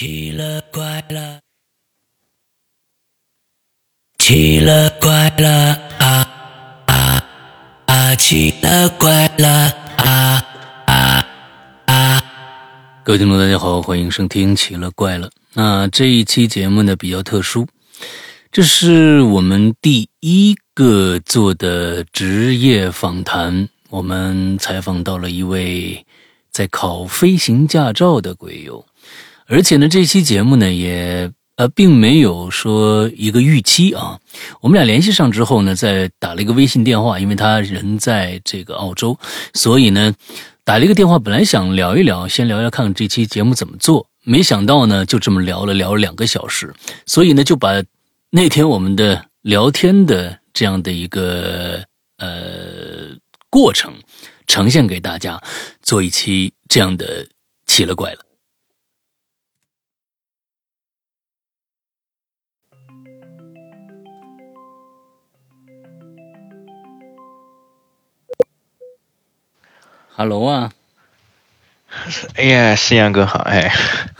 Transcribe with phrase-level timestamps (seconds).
[0.00, 1.40] 奇了怪了，
[4.16, 6.26] 奇了怪了啊
[6.86, 7.24] 啊
[7.84, 8.14] 啊！
[8.14, 9.46] 奇了怪了
[9.98, 10.42] 啊
[10.86, 11.26] 啊
[11.84, 12.22] 啊！
[13.04, 15.28] 各位听众，大家好，欢迎收听《奇了怪了》。
[15.52, 17.68] 那这一期节目呢比较特殊，
[18.50, 26.06] 这是我们第一个做的职业访谈，我们采访到了一位
[26.50, 28.82] 在考飞行驾照的鬼友。
[29.50, 34.20] 而且呢，这期节目呢也呃并没有说一个预期啊。
[34.60, 39.18] 我们俩联系上之后呢，再打了一个微信电话，因为他人在这个澳洲，
[39.52, 40.14] 所以呢
[40.62, 41.18] 打了一个电话。
[41.18, 46.72] 本来想聊一聊，先聊聊看看这期节目怎么做，没想到呢就这么聊了聊了两个小时，
[47.04, 47.82] 所以呢就把
[48.30, 51.82] 那天我们的聊天的这样的一个
[52.18, 53.16] 呃
[53.50, 53.92] 过程
[54.46, 55.42] 呈现给大家，
[55.82, 57.26] 做一期这样的
[57.66, 58.29] 奇了怪了。
[70.20, 70.70] Hello 啊，
[72.36, 73.72] 哎呀，夕阳哥好，哎，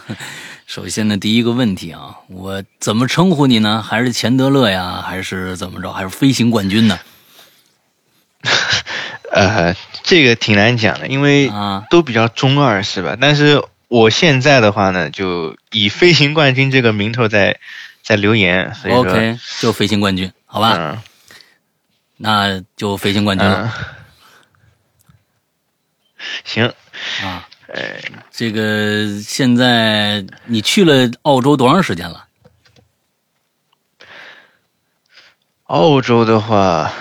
[0.67, 3.83] 首先呢，第一个问题啊，我怎么称呼你呢？
[3.83, 5.05] 还是钱德勒呀？
[5.07, 5.93] 还是怎么着？
[5.93, 6.99] 还是飞行冠军呢？
[9.31, 13.19] 呃，这个挺难讲的，因为啊，都比较中二，是吧？
[13.21, 17.61] 但是我现在的话呢，就以飞行冠军这个名头在
[18.03, 20.77] 在留言，所以说 OK，就飞行冠军，好吧？
[20.79, 21.03] 嗯
[22.23, 23.85] 那就飞行冠军了、嗯，
[26.45, 26.73] 行，
[27.23, 27.49] 啊。
[27.73, 28.01] 呃，
[28.33, 32.27] 这个现在你去了澳洲多长时间了？
[35.67, 36.93] 澳洲的话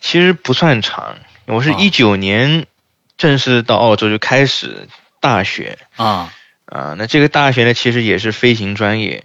[0.00, 2.66] 其实不算长，我是啊一九年
[3.18, 4.88] 正式到澳洲就开始
[5.20, 6.32] 大学啊
[6.64, 9.24] 啊，那这个大学呢，其实也是飞行专业，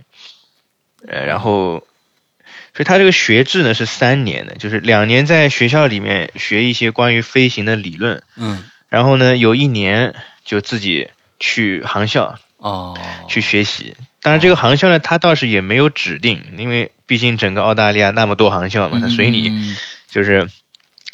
[1.08, 1.88] 呃，然后，
[2.74, 10.14] 所以它这个学制呢是三年的，就是两年在学校里面学一些关于飞行的理论，嗯然后呢有一年
[10.46, 11.10] 就自己
[11.40, 12.96] 去航校哦。
[13.28, 13.96] 去学习。
[14.22, 19.76] 当然，这个航校呢，它倒是也没有指定，因为毕竟整个澳大利亚那么多航校嘛，它随你嗯
[20.08, 20.48] 就是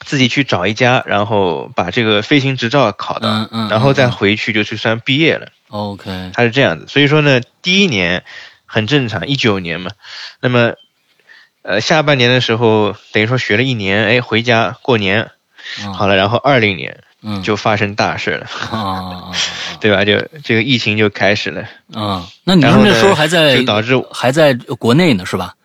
[0.05, 5.47] 自己去找一家，然后把这个飞行执照考到，嗯嗯然后再回去就去算毕业了。
[5.69, 8.23] OK 它是这样子，所以说呢，第一年
[8.65, 9.91] 很正常，一九年嘛，
[10.41, 10.73] 那么
[11.61, 17.41] 呃下半年的时候，等于说学了一年，哎，回家过年啊好了，然后二零年嗯。
[17.43, 19.31] 就发生大事了，啊啊
[19.81, 20.05] 对吧？
[20.05, 21.61] 就这个疫情就开始了，
[21.93, 22.27] 啊啊！
[22.43, 25.55] 那你然后呢说那时候还在就导致还在国内呢是吧？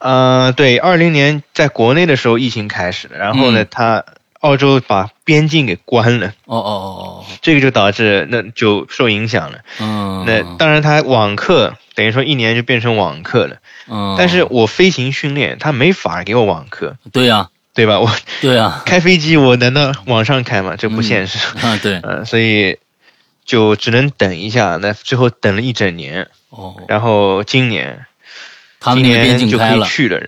[0.00, 4.04] 呃，对，二零年在国内的时候疫情开始了，然后呢，嗯。
[4.40, 7.24] 澳洲把边境给关了，哦哦哦哦。
[7.40, 9.58] 这个就导致那就受影响了。
[10.24, 13.56] 那当然，他网课等于说一年就变成网课了，
[13.88, 18.00] 嗯，但是我飞行训练，他没法给我网课，对呀对吧？
[18.00, 18.10] 我
[18.40, 20.74] 对啊开飞机，我难道往上开吗？
[20.76, 21.38] 这不现实。
[21.62, 22.78] 啊对嗯、所以
[23.44, 24.76] 就只能等一下。
[24.80, 28.06] 那最后等了一整年，哦，然后今年
[28.80, 30.20] 他们今那个边境年就可以去了，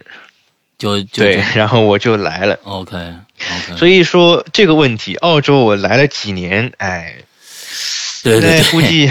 [0.79, 2.59] 就就对，然后我就来了。
[2.65, 7.17] OK OK，所以说这个问题，澳洲我来了几年，哎，
[8.23, 9.11] 对对对，估计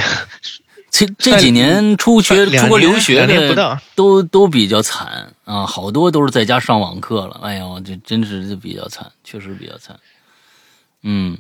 [0.98, 7.40] 这这几年出学出国留学的都都比较惨啊，好多都是在家上网课了。
[7.44, 9.96] 哎呦，这真是比较惨，确实比较惨。
[11.04, 11.38] 嗯，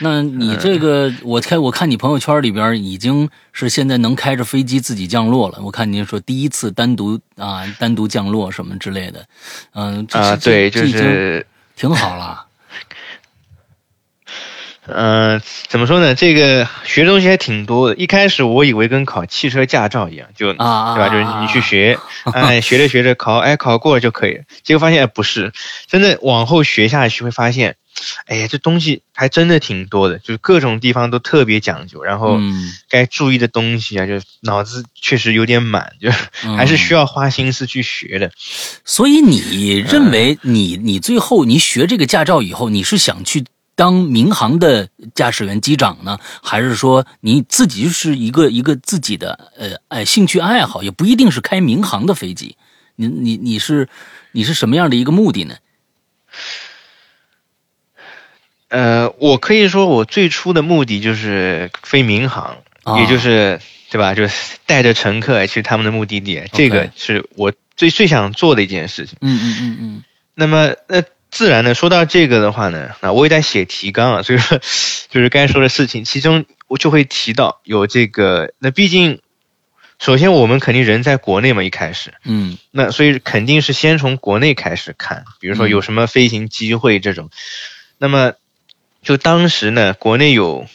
[0.00, 5.58] 那你这个，我看我看你朋友圈里边已经是现在能开着飞机自己降落了。
[5.62, 9.26] 我看您说第一次单独啊单独降落什么之类的，
[9.72, 12.45] 嗯，这对，就这已经是挺好了。
[14.88, 16.14] 嗯、怎么说呢？
[16.14, 17.96] 这个学的东西还挺多的。
[17.96, 21.08] 一开始我以为跟考汽车驾照一样，就啊啊对吧？
[21.08, 21.98] 就是你去学，
[22.32, 24.44] 哎，学着学着考，哎，考过了就可以了。
[24.62, 25.52] 结果发现哎不是，
[25.86, 27.76] 真的往后学下去会发现，
[28.26, 36.10] 哎呀，这东西还真的挺多的，就是各种地方都特别讲究，然后嗯该注意的东西啊，就脑子确实有点满，就
[36.44, 38.30] 嗯还是需要花心思去学的。
[38.84, 43.44] 所以你认为你你最后你学这个驾照以后，你是想去
[43.76, 52.56] 当民航的驾驶员机长呢，还是说你自己是一个一个自己的呃哎兴趣爱好，也不一定是开民航的飞机？
[52.96, 53.88] 你你你是
[54.32, 55.54] 你是什么样的一个目的呢？
[58.68, 64.14] 呃，我可以说我最初的目的就是飞民航，啊也就是对吧？
[64.14, 69.18] 就是带着乘客去他们的目的地，这个是我最最想做的一件事情。
[69.20, 71.02] 嗯嗯嗯嗯那么，那
[71.36, 74.58] 自然的说到这个的话呢，啊，我也在写提纲啊， 所以说
[75.10, 79.20] 就是该说的事情，其中我就会提到有这个，那毕竟，
[79.98, 82.56] 首先我们肯定人在国内嘛，一开始，嗯。
[82.70, 85.68] 那所以肯定是先从国内开始看，比如说嗯。
[85.68, 87.28] 有什么飞行机会这种，
[87.98, 88.32] 那么
[89.02, 90.66] 就当时呢，国内有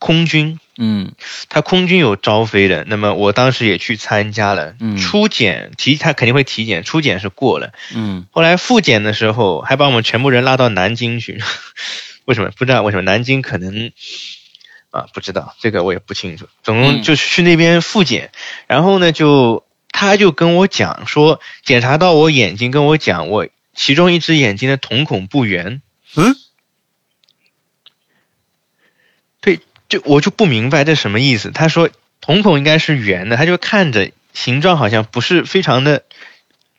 [0.00, 1.12] 空军，嗯。
[1.48, 4.96] 他空军有招飞的，那么我当时也去参加了，嗯。
[4.96, 8.26] 初检体他肯定会体检，初检是过了，嗯。
[8.30, 11.42] 后来复检的时候还把我们全部人拉到南京去，
[12.26, 12.50] 为什么？
[12.56, 13.92] 不知道为什么南京可能
[14.90, 17.02] 啊不知道这个我也不清楚，总共嗯。
[17.02, 18.30] 就是去那边复检，
[18.66, 25.82] 然后呢就他就跟我讲说检查到我眼睛，跟我讲我其中一只眼睛的瞳孔不圆，
[26.16, 26.34] 嗯，
[29.40, 31.50] 对，就我就不明白这什么意思。
[31.50, 31.90] 他说
[32.20, 36.02] 瞳孔应该是圆的，他就看着形状好像不是非常的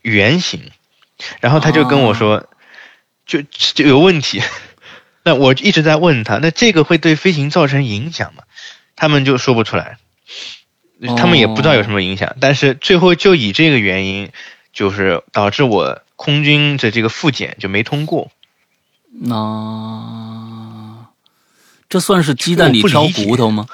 [0.01, 0.71] 圆形，
[1.39, 2.47] 然后他就跟我说，
[3.25, 4.41] 就就有问题。
[5.23, 8.43] 那我一直在问他，那这个会对飞行造成影响吗？
[8.95, 9.97] 他们就说不出来，
[11.17, 14.31] 他们也不知道有什么影响，但是最后就以这个原因，
[14.71, 18.31] 就是导致我空军的这个复检就没通过。
[19.11, 20.24] 那
[21.89, 23.67] 这算是鸡蛋里挑骨头吗？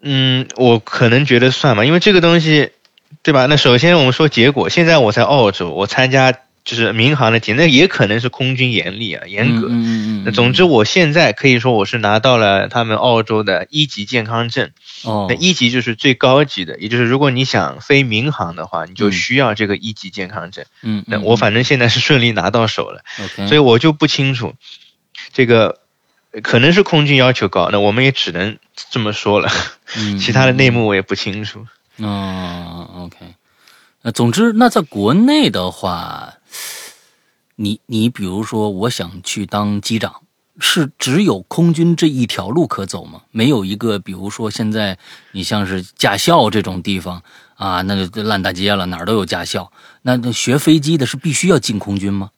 [0.00, 2.70] 嗯，我可能觉得算吧，因为这个东西，
[3.22, 3.46] 对吧？
[3.46, 6.32] 那首先我们说结果，现在我在澳洲，我参加
[6.64, 9.66] 就是民航的检，那也可能是空军严厉啊，严格。
[9.68, 14.70] 嗯嗯嗯那总之，我现在可以说我是拿到了他们澳洲的一级健康证。
[15.04, 20.64] 哦那一级就是最高级的，也就是如果你想飞民航的话，你就嗯需要这个一级健康证。
[20.82, 23.02] 嗯，那我反正现在是顺利拿到手了
[23.46, 24.54] 所以我就不清楚
[25.32, 25.80] 这个
[26.32, 28.58] 呃可能是空军要求高，那我们也只能
[28.90, 29.50] 这么说了。
[29.96, 31.66] 嗯 其他的内幕我也不清楚。
[31.96, 33.34] 哦，OK，
[34.02, 36.34] 那总之，那在国内的话，
[37.56, 40.22] 你你比如说，我想去当机长，
[40.60, 43.22] 是只有空军这一条路可走吗？
[43.32, 44.96] 没有一个，比如说现在
[45.32, 47.20] 你像是驾校这种地方
[47.56, 49.72] 啊，那就烂大街了，哪儿都有驾校。
[50.02, 52.30] 那那学飞机的是必须要进空军吗？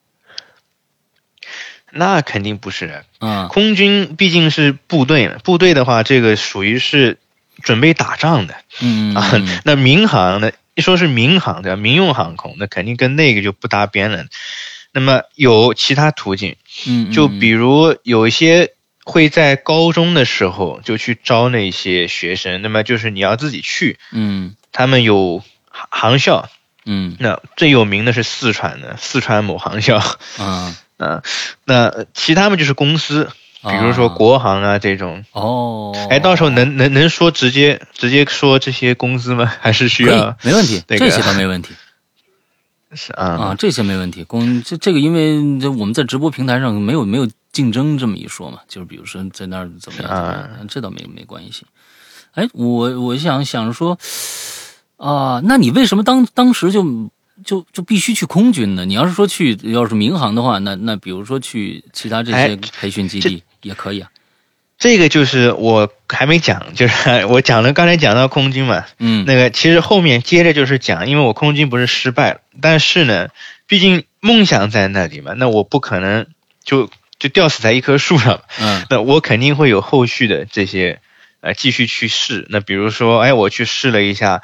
[1.92, 7.19] 那肯定不是，啊，空军毕竟是部队，部队的话，这个属于是
[7.62, 9.32] 准备打仗的嗯啊。
[9.64, 11.76] 那民航呢，一说是民航对吧？
[11.76, 14.25] 民用航空，那肯定跟那个就不搭边了。
[14.92, 16.56] 那么有其他途径，
[16.88, 26.48] 嗯，就比如有一些会在高中的时候就去招那些学生，那么就是你要自己去，嗯他们有航航校，
[26.84, 29.96] 嗯那最有名的是四川的四川某航校，
[30.38, 31.23] 啊， 啊，
[31.64, 33.29] 那其他们就是公司，
[33.62, 35.25] 比如说啊国航啊这种。
[35.32, 39.47] 哦，哎，到时候能能能说直接直接说这些公司吗？
[39.61, 41.75] 还是需要没问题，那个这些倒没问题。
[42.93, 44.25] 是啊啊，这些没问题。
[44.25, 51.64] 公这这个，因为这我们在直播平台上没有没有竞争这么一说嘛，就是比如说在那儿怎么样怎么啊样，这倒没没关系。
[52.35, 53.97] 哎，我我想想着说
[54.97, 56.82] 啊，那你为什么当当时就
[57.44, 58.84] 就就必须去空军呢？
[58.84, 64.10] 你要是说去要是民航的话，那那比如说去其他这些哎培训基地也可以啊。
[64.78, 73.28] 这个就是我还没讲，就是 我讲了刚才讲到空军嘛，嗯那个其实后面接着就是讲，因为我空军不是失败了，但是呢，
[73.66, 76.26] 毕竟梦想在那里嘛，那我不可能
[76.64, 76.88] 就
[77.19, 81.00] 就吊死在一棵树上，嗯那我肯定会有后续的这些
[81.42, 82.47] 呃继续去试。
[82.49, 84.40] 那比如说，哎，我去试了一下，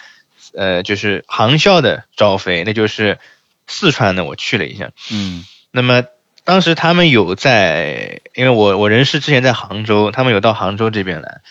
[0.56, 3.18] 呃，就是航校的招飞，那就是
[3.66, 4.90] 四川的，我去了一下。
[5.12, 6.02] 嗯那么
[6.44, 11.42] 当时他们有在，因为我我人是之前在杭州，他们有到杭州这边来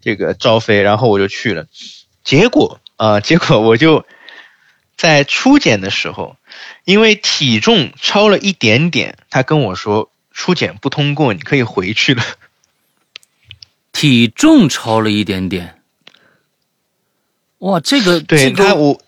[0.00, 1.66] 这个招飞，然后我就去了。
[2.22, 4.06] 结果啊、结果我就
[4.96, 6.36] 在初检的时候，
[6.84, 12.22] 因为体重超了一点点，他跟我说初检不通过，你可以回去了。
[13.92, 15.81] 体重超了一点点。
[17.62, 19.00] 哇，这个对这个他我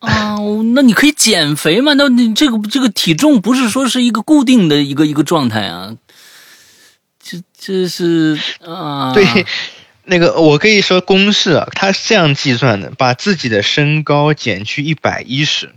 [0.00, 0.36] 啊，
[0.74, 1.92] 那你可以减肥嘛？
[1.94, 5.96] 那你这个这个体重不是说是一个固定的一个一个状态啊？
[7.20, 9.46] 这这是啊， 对，
[10.04, 15.72] 那个我可以说公式啊，他是这样计算的：把自己的身高减去一百一十，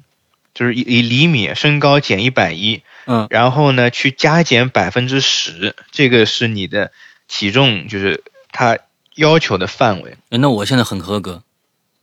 [0.56, 6.92] 就是以以厘米身高减一百一，嗯然后呢去加减百分之十，这个是你的
[7.28, 8.80] 体重，就是他
[9.16, 10.18] 要求的范围。
[10.30, 11.44] 那我现在很合格，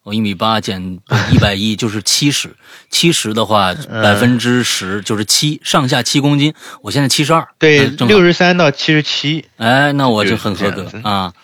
[0.08, 0.98] 我一米八减
[1.30, 2.56] 一百一就是七十，
[2.88, 9.44] 七十的话嗯百分之十就是七，上下七公斤，我现在七十二，对，六十三到七十七。
[9.58, 11.34] 哎，那我就就是很合格啊，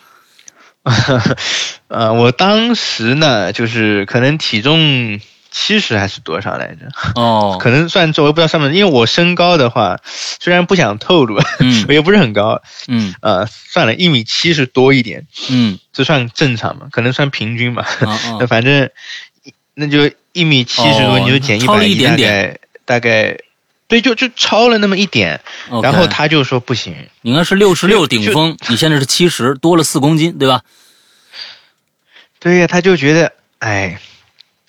[1.89, 5.19] 呃，我当时呢，就是可能体重
[5.57, 6.89] 七十还是多少来着？
[7.15, 16.87] 哦， 可能算重，我不知道上面，因为我身高的话，虽然不想透露，嗯 我也不是很高，嗯呃，算了，一米七十多一点，嗯这算正常嘛？
[16.91, 17.87] 可能算平均吧。
[18.37, 18.89] 那 反正
[19.75, 23.37] 那就一米七十多，哦你就减一百一，大点点概大概，
[23.87, 25.39] 对，就就超了那么一点。
[25.81, 30.63] 然后他就说不行，你应该是六十六顶峰，你现在是七十，多了四公斤，对吧？
[32.39, 33.99] 对呀，他就觉得，哎，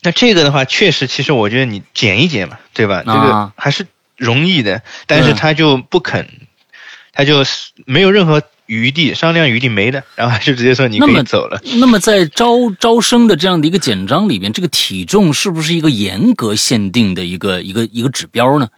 [0.06, 3.02] 那这个的话，确实，其实我觉得你减一减嘛，对吧？
[3.04, 6.28] 这个啊还是容易的，但是他就不肯，
[7.12, 7.44] 他就
[7.86, 11.60] 没有任何余地，商量余地没的，然后他就直接说你可以走了。
[11.80, 18.68] 那么在招招生的这样的一个简章里边，这个体重是不是一个严格限定的一个一个一个指标呢？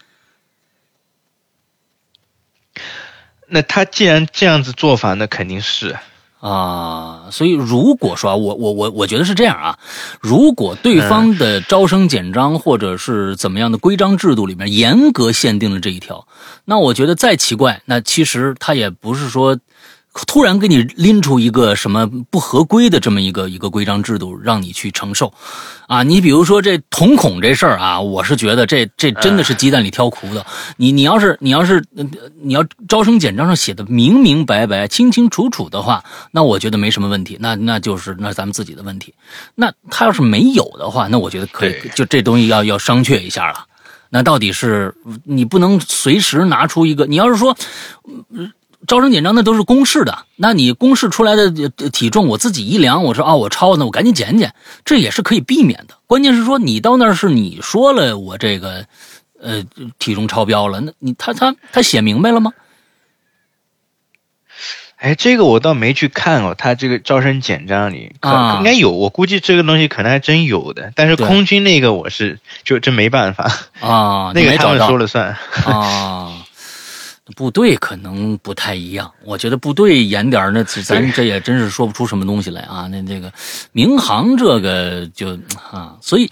[3.49, 5.99] 那他既然这样子做法，那肯定是
[6.41, 9.79] 啊，所以如果说我我我我觉得是这样啊，
[10.21, 16.29] 如果对方的招生简章或者是怎么样的规章制度里面严格限定了这一条，
[16.65, 19.59] 那我觉得再奇怪，那其实他也不是说
[20.27, 25.33] 突然给你拎出一个什么不合规的这么一个一个规章制度让你去承受，
[25.87, 30.45] 啊，你比如说这瞳孔这事儿啊，我是觉得这这真的是鸡蛋里挑骨头。
[30.77, 32.05] 你你要是你要是呃
[32.43, 39.15] 你要招生简章上写的明明白白、清清楚楚的话，那我觉得没什么问题，那那就是那咱们自己的问题。
[39.55, 43.65] 那他要是没有的话，那我觉得可以，就这东西要要商榷一下了。
[44.11, 47.57] 那到底是你不能随时拿出一个，你要是说。
[48.81, 54.55] 呃招生简章那都是公示的，那你公示出来的呃体重，我自己一量，我说啊我超呢，我赶紧减减，
[54.85, 55.95] 这也是可以避免的。
[56.07, 58.87] 关键是说你到那儿是你说了我这个
[59.41, 59.65] 呃
[59.99, 62.53] 体重超标了，那你他他他写明白了吗？
[64.97, 70.93] 哎，这个我倒没去看哦，他这个招生简章里可、啊应该有，我估计这个东西可能还真有的。
[70.97, 73.45] 但是空军那个我是就真没办法，
[73.79, 75.37] 啊，那个他们说了算。
[75.65, 76.45] 啊。
[77.37, 82.87] 部队可能不太一样，我觉得部队严点儿那咱这也真是说不出什么东西来啊。
[82.89, 83.33] 那这个
[83.73, 85.39] 民航这个就
[85.71, 86.31] 啊，所以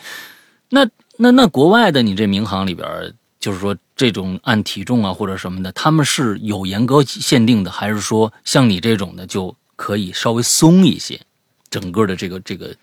[0.69, 0.87] 那
[1.17, 11.21] 那那国外的你这民航里边，就是说这种按体重啊或者什么的，他们是有严格限定的，还是说像你这种的就可以稍微松一些？
[11.69, 12.75] 整个的这个这个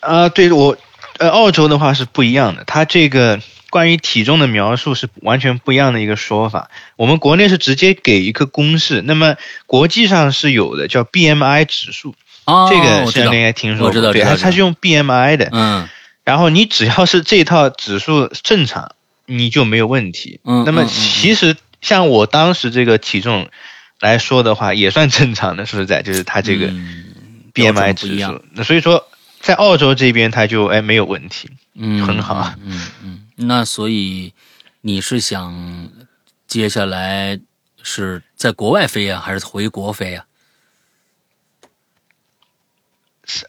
[0.00, 0.76] 啊，对我，
[1.18, 6.70] 呃，澳洲的话是不一样的，它这个关于体重的描述是完全不一样的一个说法。
[6.96, 15.88] 我们国内是直接给一个公式，那么国际上是有的，叫 BMI 指数，啊，这个我知道是应该听说过，我知道对，它它是用 BMI 的，嗯
[16.24, 18.92] 然后你只要是这套指数正常，
[19.26, 20.40] 你就没有问题。
[20.44, 23.48] 嗯那么其实像我当时这个体重
[24.00, 26.68] 来说的话，也算正常的，说实在，就是它这个
[27.54, 28.42] BMI 指数。
[28.52, 29.06] 那所以说，
[29.40, 31.48] 在澳洲这边它就哎没有问题。
[31.80, 34.34] 嗯，很好嗯嗯嗯，那所以
[34.80, 35.88] 你是想
[36.46, 37.38] 接下来
[37.82, 40.24] 是在国外飞呀、还是回国飞呀、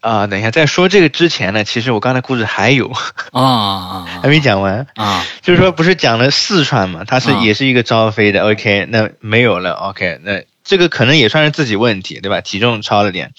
[0.01, 2.91] 啊，等一下，在说这个之前呢，其实我刚才故事还有
[3.31, 3.41] 啊？
[3.41, 12.41] 啊 还没讲完，啊就是说不是讲了四川嘛，它是啊也是一个招飞的，OK，那没有了，OK，那这个可能也算是自己问题，对吧？
[12.41, 13.33] 体重超了点，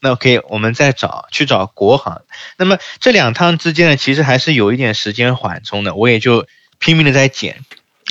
[0.00, 2.22] 那 OK，我们再找去找国航。
[2.56, 6.46] 那么这两趟之间呢，其实还是有一点时间缓冲的，我也就
[6.78, 7.64] 拼命的在减，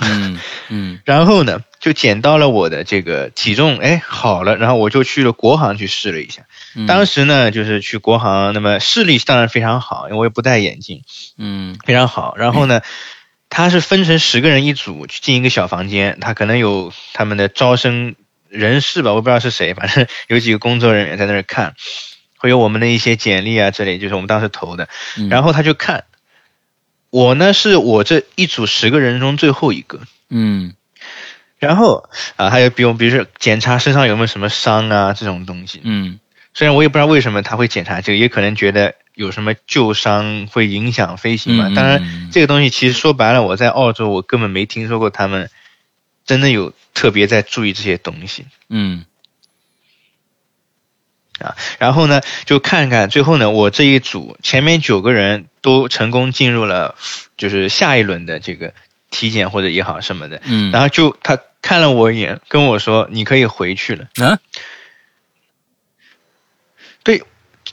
[0.03, 6.41] 嗯嗯 然后呢就减到了我的这个体重，哎好了，然后我就去了国航去试了一下。
[6.75, 11.03] 嗯，当时呢就是去国航，那么视力当然非常好，因为我也不戴眼镜。
[11.38, 12.36] 嗯非常好。
[12.36, 12.82] 然后呢，
[13.50, 18.15] 他是分成十个人一组去进一个小房间，他可能有他们的招生
[18.55, 21.75] 人事吧，我不知道是谁，反正 有几个工作人员在那儿看，
[22.38, 24.88] 会有我们的一些简历啊之类，就是我们当时投的。
[25.17, 26.05] 嗯，然后他就看，
[27.09, 30.00] 我呢是我这一组十个人中最后一个。
[30.29, 30.74] 嗯
[31.57, 36.19] 然后啊，还有比如比如说检查身上有没有什么伤啊这种东西，嗯
[36.53, 41.67] 虽然我也不知道为什么他会检查这个，也可能觉得有什么旧伤会影响飞行嘛。
[41.69, 45.50] 嗯当然嗯，这个东西其实说白了，我在澳洲我根本没听说过他们
[46.25, 49.05] 真的有特别在注意这些东西嗯
[51.39, 51.55] 啊。
[51.79, 56.96] 然后呢，就看看最后呢，我这一组前面九个人都成功进入了
[57.38, 58.74] 就是下一轮的这个
[59.10, 60.41] 体检或者也好什么的。
[60.46, 64.39] 嗯，然后就他看了我一眼，跟我说：“你可以回去了。”啊
[67.03, 67.24] 对，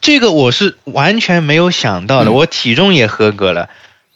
[0.01, 2.31] 这个我是完全没有想到的。
[2.31, 3.71] 嗯我体重也合格了，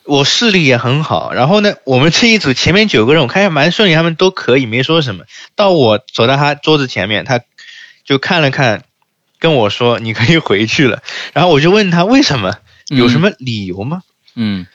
[0.07, 1.33] 我视力也很好。
[1.33, 5.25] 然后呢，我们这一组前面九个人，我看还蛮顺利，他们都可以，没说什么。
[5.55, 7.41] 到我走到他桌子前面，他
[8.05, 8.85] 就看了看，
[9.39, 11.03] 跟我说：“你可以回去了。”
[11.35, 12.57] 然后我就问他为什么，
[12.89, 14.03] 有什么理由吗？
[14.35, 14.67] 嗯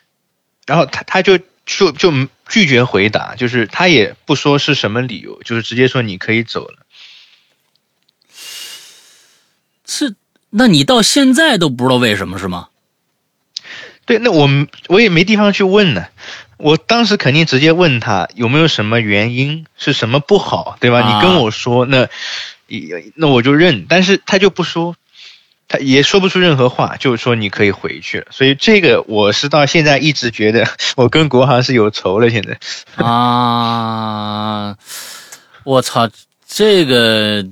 [0.66, 2.12] 然后他他就就就
[2.48, 6.80] 拒绝回答，就是他也不说是什么理由，就是直接说你可以走了。
[9.86, 10.16] 是，
[10.52, 12.70] 那你到现在都不知道为什么是吗？
[14.12, 16.06] 对，那我们我也没地方去问呢。
[16.58, 21.00] 我当时肯定直接问他有没有什么原因，是什么不好，对吧？
[21.00, 22.10] 啊你跟我说，那
[22.68, 23.86] 也那我就认。
[23.88, 24.98] 但是他就不说，
[25.70, 28.28] 他也说不出任何话，就是说你可以回去了。
[28.32, 32.30] 所以这个我是到现在一直觉得我跟国航是有仇了。
[32.30, 32.60] 现在
[33.02, 34.76] 啊，
[35.64, 36.10] 我操，
[36.46, 37.46] 这个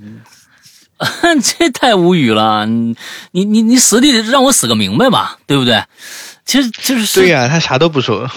[1.42, 2.66] 这太无语了！
[2.66, 2.96] 你
[3.32, 5.82] 你你你死得让我死个明白吧，对不对？
[6.50, 8.28] 其实就是对呀、他啥都不说。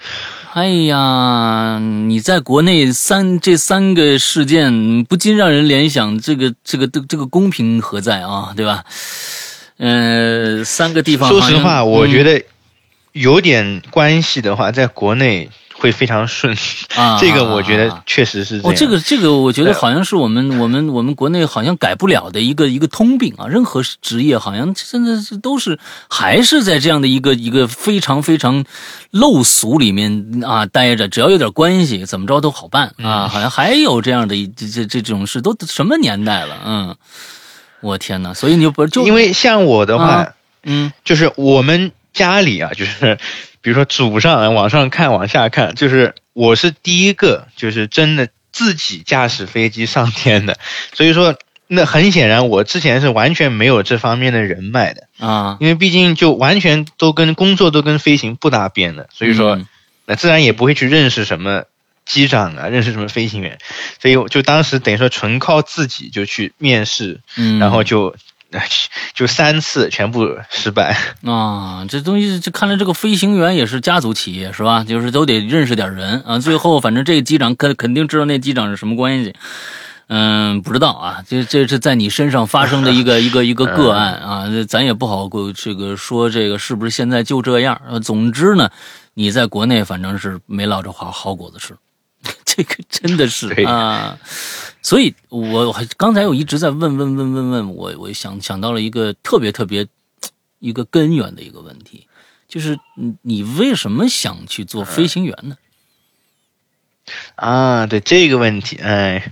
[0.54, 8.54] 哎呀，你在国内三这三个事件，不禁让人联想，这个这个这这个公平何在啊？
[8.56, 8.82] 对吧？
[9.76, 12.42] 呃，三个地方，说实话，我嗯觉得
[13.12, 16.56] 有点关系的话，在国内会非常顺。
[16.96, 23.46] 啊，这个我觉啊得确实是这哦，这个这个，我觉得好像是我们我们我们国内好像改不了的一个一个通病啊。
[23.46, 25.78] 任何职业好像真的是都是
[26.10, 28.64] 还是在这样的一个一个非常非常
[29.12, 33.28] 陋俗里面啊待着，只要有点关系，怎么着都好办啊。
[33.28, 36.56] 好像还有这样的一这这这种事，都什么年代了？
[36.64, 36.96] 嗯，
[37.80, 38.34] 我天哪！
[38.34, 40.28] 所以你就不就因为像我的话，啊
[40.64, 43.16] 嗯就是我们家里啊，就是
[43.62, 50.58] 比如说祖上啊往上看，往下看，就是我是第一个，就是真的自己驾驶飞机上天的，
[50.92, 51.38] 所以说。
[51.70, 59.66] 那很显然，我之前是完全没有这方面的人脉的，啊，因为毕竟就完全都跟工作都跟飞行不搭边的，所以说嗯。
[60.06, 61.64] 那自然也不会去认识什么
[62.06, 63.58] 机长啊，认识什么飞行员，
[64.00, 68.16] 所以我就当时等于说纯靠自己就去面试，嗯，然后就
[69.14, 70.96] 就三次全部失败。
[71.26, 74.84] 啊，这东西这看来这个飞行员也是家族企业是吧？
[74.84, 76.38] 就是都得认识点人啊。
[76.38, 79.34] 最后反正这个机长肯肯定知道那机长是什么关系。
[80.10, 87.78] 嗯，不知道啊，这这是在你身上发生的一个 一个一个个案啊，咱也不好过这个说这个是不是现在就这样。
[87.86, 88.70] 呃，总之呢，
[89.12, 91.74] 你在国内反正是没落着好好果子吃，
[92.58, 94.18] 这个真的是啊。
[94.82, 99.86] 所以我还刚才我一直在问问问问问，我我想想到了一个特别特别
[100.58, 102.08] 一个根源的一个问题，
[102.48, 105.56] 就是你你为什么想去做飞行员呢？
[107.36, 109.30] 啊，对这个问题，哎，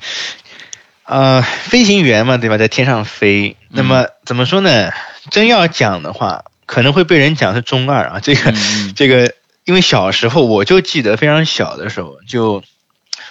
[1.05, 4.91] 呃，飞行员嘛，对吧，在天上飞，那么怎么说呢？
[5.31, 8.21] 真要讲的话，可能会被人讲是中二啊。
[8.21, 9.35] 这个，嗯这个，
[9.65, 12.62] 因为小时候我就记得非常小的时候，就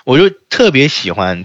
[0.05, 1.43] 我就特别喜欢，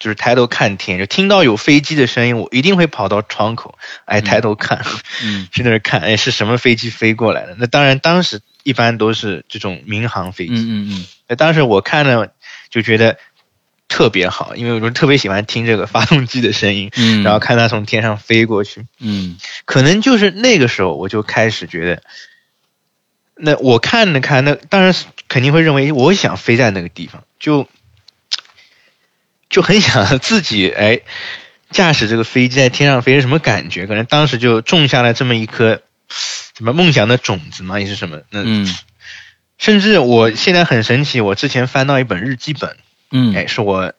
[0.00, 4.84] 就是抬头看天，就听到有飞机的声音，我一定会跑到窗口，哎，抬头看，
[5.22, 7.54] 嗯 去那儿看，哎，是什么飞机飞过来的？
[7.58, 10.54] 那当然，当时一般都是这种民航飞机。
[10.54, 12.32] 嗯嗯那当时我看了
[12.70, 13.18] 就觉得
[13.88, 18.86] 特别好，因为我就特别喜欢听这个发动机的声音，嗯，然后看它从天上飞过去。
[19.00, 22.02] 嗯可能就是那个时候我就开始觉得，
[23.34, 24.94] 那我看了看，那当然
[25.28, 27.68] 肯定会认为我想飞在那个地方，就
[29.48, 31.00] 就很想 自己哎
[31.70, 33.86] 驾驶这个飞机在天上飞是什么感觉？
[33.86, 38.20] 可能当时就种下了这么一颗什么梦想的种子嘛，也是什么？
[38.30, 38.74] 那嗯
[39.58, 42.76] 甚至我现在很神奇，我之前翻到一本日记本。
[43.10, 43.92] 嗯哎，是我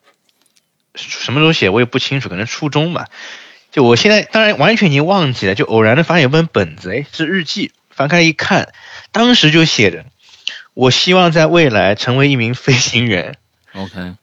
[0.94, 3.08] 什么时候写我也不清楚，可能初中吧。
[3.70, 8.72] 就我现在当然完全已经忘记了，就偶然的发现有本本子，哎，是日记，翻开一看，
[9.12, 10.06] 当时就写着，
[10.74, 13.36] 我希望在未来成为一名飞行员。
[13.74, 14.14] ，OK，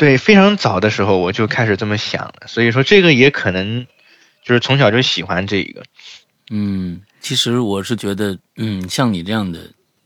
[0.00, 3.86] 对，非常早的时候我就开始这么想了，所以说这个也可能
[4.42, 5.82] 就是从小就喜欢这个。
[6.48, 9.60] 嗯，其实我是觉得，嗯，像你这样的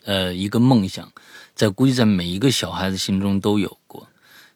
[0.04, 1.12] 呃一个梦想，
[1.54, 4.08] 在估计在每一个小孩子心中都有过。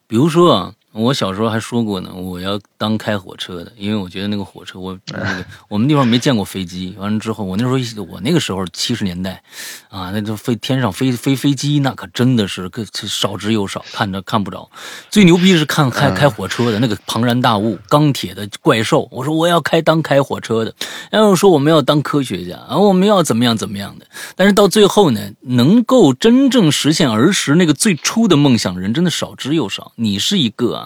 [0.08, 6.94] 比如说啊，我小时候还说过呢，我要当开火车的，因为我觉得那个火车，我那个我们地方没见过飞机。
[6.98, 9.42] 完了之后，我那时候我那个时候七十年代
[9.90, 14.68] 啊，那就飞天上飞飞飞机，那可真的是个少之又少，看着看不着。
[15.10, 19.08] 最牛逼是看开开火车的那个庞然大物、钢铁的怪兽。
[19.12, 20.74] 我说我要开当开火车的，
[21.10, 24.06] 然后说我们要当科学家，然后我们要怎么样怎么样的。
[24.34, 29.92] 但是到最后呢，能够真正实现儿时那个最初的梦想人，真的少之又少。
[29.96, 30.77] 你是一个啊，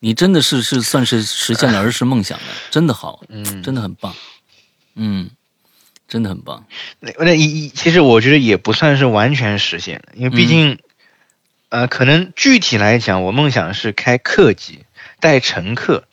[0.00, 4.14] 你真的是是算是实现了儿时梦想的，真的好，嗯真的很棒，
[4.94, 5.30] 嗯，
[6.06, 6.64] 真的很棒，
[7.00, 10.78] 那那一一其实我觉得也不算是完全实现的，因为毕竟，
[11.70, 14.84] 呃，可能具体来讲，我梦想是开客机，
[15.18, 16.04] 带乘客，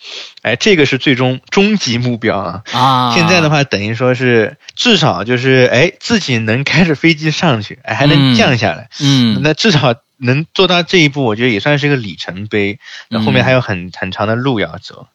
[0.41, 2.63] 哎，这个是最终终极目标啊。
[2.71, 9.93] 啊，现在的话，等于说是至少就是哎，自己能开着飞机上去，哎，还能降下来，嗯，那至少
[10.23, 12.79] 能做到这一步，我觉得也算是一个里程碑。
[13.09, 15.07] 那后面还有很很长的路要走。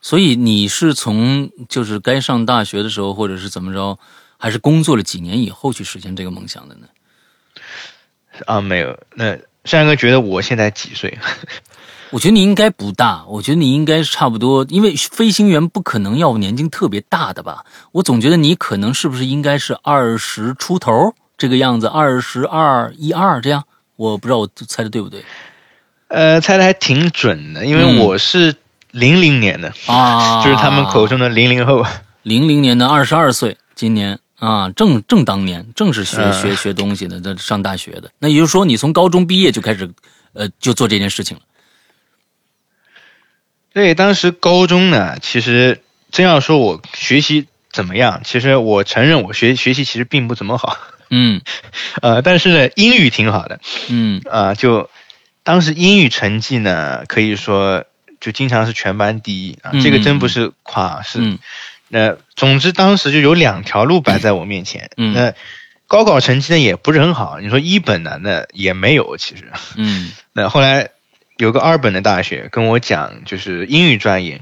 [0.00, 3.98] 所以你是从就是该上大学的时候，或者是怎么着，
[4.38, 6.86] 还是工作了几年以后去实现这个梦想的呢？
[8.46, 8.98] 啊，没有。
[9.14, 11.18] 那山哥觉得我现在几岁？
[12.10, 17.64] 我觉得你应该不大，我觉得你应该是差不多，因为飞行员不可能要年纪特别大的吧？
[17.90, 20.92] 我总觉得你可能是不是应该是二十出头
[21.36, 23.64] 这个样子，二十二一二这样，
[23.96, 25.24] 我不知道我猜的对不对？
[26.08, 28.54] 呃，猜的还挺准的，因为我是
[28.92, 31.84] 零零年的啊，就是他们口中的零零后。
[32.22, 38.10] 零零年的二十二岁，今年啊，正正当年，正是学学学东西的，这上大学的。
[38.18, 39.88] 那也就是说，你从高中毕业就开始，
[40.32, 41.42] 呃，就做这件事情了。
[43.72, 50.76] 对，当时高中呢，其实真要说我学习怎么样，其实我承认我学学习其实并不怎么好。
[51.10, 51.40] 嗯，
[52.02, 53.60] 呃，但是呢，英语挺好的。
[53.88, 54.90] 嗯，啊，就
[55.42, 57.84] 当时英语成绩呢，可以说
[58.20, 61.38] 就经常是全班第一啊，这个真不是夸，是。
[61.88, 64.90] 那总之当时就有两条路摆在我面前。
[64.96, 65.14] 嗯。
[65.14, 65.34] 那
[65.86, 69.44] 高考成绩呢也不是很好，你说一本呢，那也没有其实。
[69.76, 70.12] 嗯。
[70.32, 70.90] 那后来。
[71.38, 74.40] 有个二本的大学跟我讲，就是英语专业，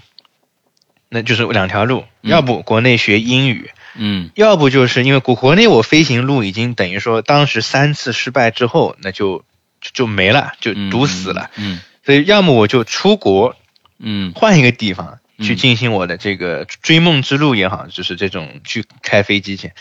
[1.09, 9.45] 那就是两条路，要不国内学英语，嗯，要不就是因为国国内我飞行路已经等于说当时三次失败之后，那就
[9.81, 13.57] 就没了，就堵死了，嗯，所以要么我就出国，
[13.99, 19.73] 嗯，换一个地方去进行我的这个追梦之路也好，就是这种去开飞机去，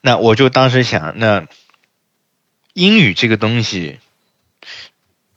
[0.00, 1.46] 那我就当时想，那
[2.74, 3.98] 英语这个东西，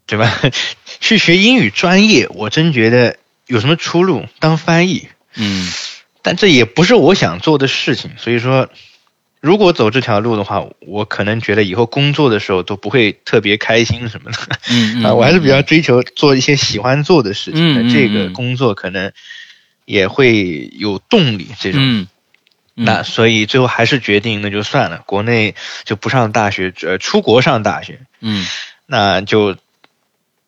[0.05, 0.39] 对吧？
[0.99, 4.25] 去学英语专业，我真觉得有什么出路？
[4.39, 5.69] 当翻译，嗯，
[6.27, 8.11] 但这也不是我想做的事情。
[8.17, 8.69] 所以说，
[9.39, 14.37] 如果走这条路的话，我可能觉得以后工作的时候都不会特别开心什么的。
[14.69, 17.87] 嗯 啊，我还是比较追求做一些喜欢做的事情。
[17.87, 19.13] 嗯这个工作可能
[19.85, 21.47] 也会有动力。
[21.57, 22.07] 这种，嗯，
[22.75, 28.01] 那所以最后还是决定那就算了，国内就不上大学，呃，出国上大学。
[28.19, 28.45] 嗯，
[28.85, 29.55] 那就。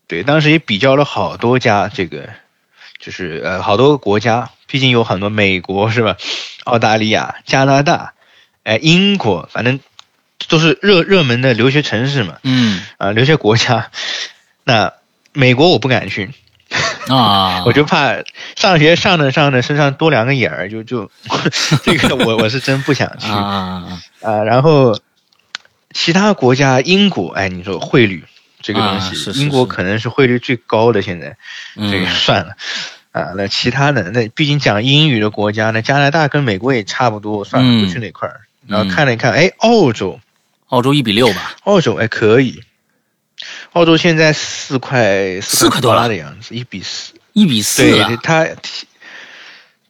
[0.09, 2.29] 对，当时也比较了好多家，这个
[2.99, 6.17] 就是呃好多个国家，毕竟有很多美国是吧？
[6.65, 8.13] 澳大利亚、加拿大，
[8.63, 9.79] 哎，英国，反正
[10.47, 12.35] 都是热热门的留学城市嘛。
[12.43, 13.89] 嗯，啊，留学国家，
[14.65, 14.93] 那
[15.33, 16.31] 美国我不敢去
[17.07, 18.17] 啊， 我就怕
[18.55, 21.09] 上学上着上着身上多两个眼儿，就就
[21.83, 24.43] 这个我我是真不想去啊啊。
[24.43, 24.99] 然后
[25.93, 28.25] 其他国家，英国，哎，你说汇率。
[28.61, 31.37] 这个东西，英国可能是汇率最高的，现在，
[31.75, 32.55] 这个算了，
[33.11, 38.41] 啊，那其他的，那毕竟讲英语的国家，那加拿大跟美国也差不多，算了，不去那块儿。
[38.67, 40.19] 然后看了一看，哎，澳洲，
[40.67, 42.61] 澳洲一比六吧，澳洲哎可以，
[43.71, 48.47] 澳洲现在四块四块多了的样子，一比四，一比四，对，它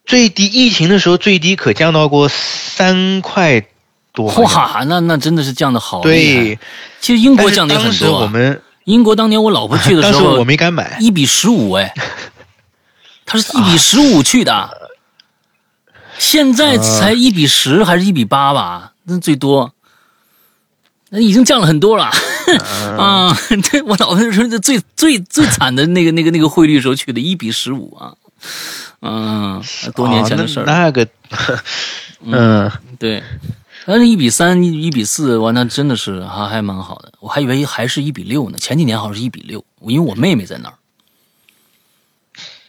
[0.06, 3.66] 最低疫情的时候最低可降到过三块。
[4.16, 6.58] 哇，那那真的是降的好对，
[7.00, 8.20] 其实英国降的也很多。
[8.20, 11.94] 我们英国当年我老婆去的时候，我没敢买，一比十五哎，
[13.24, 14.90] 他是一比十五去的，
[16.18, 18.92] 现在才一比十还是一比八吧？
[19.04, 19.72] 那最多，
[21.10, 22.10] 那已经降了很多了。
[22.98, 23.32] 啊！
[23.70, 28.12] 对我老婆说的最最最惨的那个那个那个汇率时候去的，一比十五啊，
[29.02, 29.62] 嗯，
[29.94, 30.66] 多年前的事儿。
[30.66, 31.06] 那个，
[32.26, 32.68] 嗯，
[32.98, 33.22] 对。
[33.86, 37.12] 但是，一比三、一比四，完，那真的是还还蛮好的。
[37.20, 38.58] 我还以为还是一比六呢。
[38.58, 40.74] 前几年好像是一比六，因为我妹妹在那儿。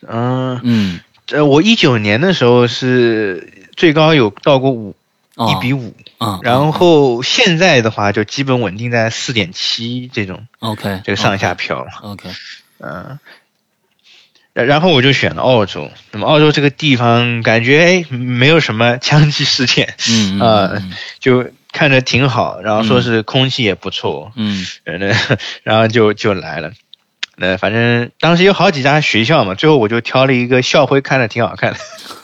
[0.08, 4.96] 嗯嗯，呃，我一九年的时候是最高有到过五，
[5.36, 6.40] 一比五啊。
[6.44, 10.48] 然后现在的话，就基本稳定在四点七这种。
[10.60, 11.86] OK，这个上下飘。
[12.02, 12.30] OK，
[12.80, 13.20] 嗯。
[14.54, 15.90] 然后我就选了澳洲。
[16.12, 20.84] 那么澳洲这个地方感觉哎没有什么枪击事件，嗯啊，
[21.20, 22.60] 就看着挺好。
[22.62, 25.16] 然后说是空气也不错，嗯，那
[25.64, 26.72] 然后就就来了。
[27.38, 31.80] 那反正当时有好几家学校嘛，最后我就挑了一个校徽，看着挺好看的。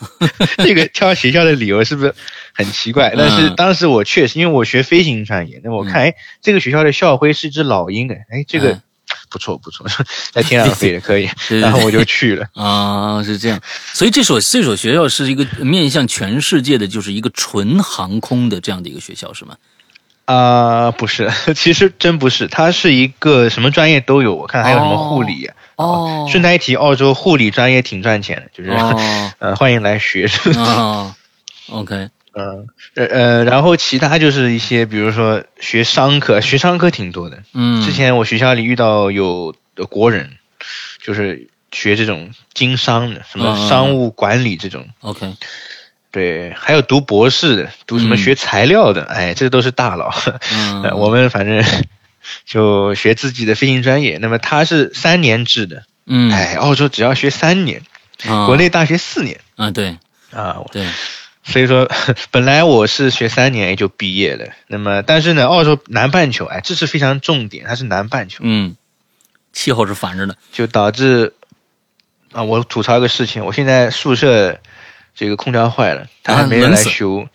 [0.62, 2.14] 这个挑学校的理由是不是
[2.52, 3.14] 很奇怪？
[3.16, 8.80] 但是当时我确实因为我学飞行专业，那我看哎这个学校的校徽是一只老鹰哎，哎这个。
[9.30, 9.86] 不错不错，
[10.32, 11.28] 在天上飞的可以，
[11.60, 13.60] 然后我就去了 啊，是这样。
[13.92, 19.56] 所以这所这所学校是一个面向全世界的，就是一个纯航空的这样的一个学校，是吗？
[20.24, 24.34] 啊，不是， 其实真不是，它是一个什么专业都有。
[24.34, 30.28] 我看还有什么护理、哦，顺带一提，澳洲护理专业挺赚钱的，就是、哦呃欢迎来学。
[30.56, 31.14] 哦
[31.70, 37.42] ，OK，嗯呃呃，然后其他就是一些，比如说学商科，学商科挺多的。
[37.52, 40.30] 嗯，之前我学校里遇到有的国人，
[41.02, 44.88] 就是学这种经商的，什嗯嗯么商务管理这种。
[45.00, 45.34] OK，
[46.10, 50.12] 对，还有读博士的，读什么嗯学材料的，哎，这都是大佬。
[50.52, 51.64] 嗯，呃 我们反正
[52.46, 54.18] 就学自己的飞行专业。
[54.20, 57.82] 那么他是三年制的，嗯，哎，澳洲只要学三年，
[58.26, 59.96] 啊国内大学四年啊，对
[60.30, 60.56] 啊。
[60.72, 60.86] 对，
[61.50, 61.90] 所以说，
[62.30, 64.46] 本来我是学三年也就毕业了。
[64.66, 68.76] 那么，但是呢，澳洲南半球，哎，这是非常重点，它是南半球，嗯，
[69.52, 71.32] 气候是反着的，就导致
[72.32, 74.58] 啊，我吐槽一个事情，我现在宿舍
[75.14, 77.26] 这个空调坏了，他还没人来修。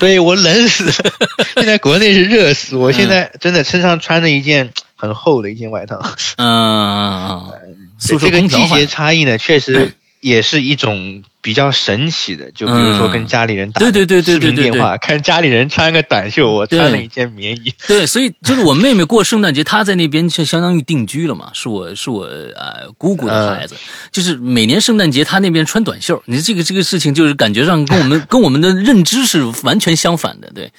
[0.00, 0.90] 对我冷死，
[1.56, 5.98] 现在国内是热死，我现在真的身上穿着一件很厚的一件外套。
[6.36, 7.52] 嗯
[7.98, 12.50] 这个季节差异呢，确实也是一种比较神奇的。
[12.52, 14.70] 就比如说跟家里人打对对对对视频对对。
[14.70, 17.74] 电话，看家里人穿个短袖，我穿了一件棉衣。
[17.86, 23.74] 对，所以 就是我妹妹过圣诞节，她在那边就相当于定居了嘛，是我是我呃姑姑的孩子，
[24.10, 30.72] 就是每年圣诞节她那边穿短袖，你这个这个事情就是感觉上跟我们 跟我们的认知是完全相反的，对，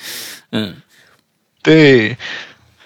[0.52, 0.74] 嗯。
[1.62, 2.18] 对，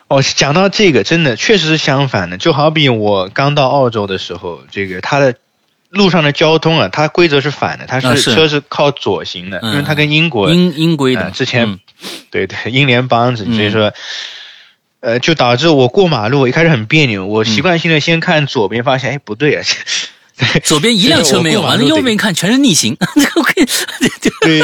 [0.07, 2.37] 哦，讲到这个，真的确实是相反的。
[2.37, 5.33] 就好比我刚到澳洲的时候，这个它的
[5.97, 8.35] 路上的交通啊，它规则是反的，它啊是是。
[8.35, 9.71] 车是靠左行的，嗯。
[9.71, 11.79] 因为它跟英国英英规的，呃之前嗯。
[12.31, 13.91] 对对 英联邦所以说。
[14.99, 19.61] 呃，就导致我过马路一开始很别扭，我习惯性的先看左边，发现哎不对啊，
[20.65, 23.65] 左边一辆车没有，完了右边一看全是逆行， 这个可以，
[24.41, 24.63] 对，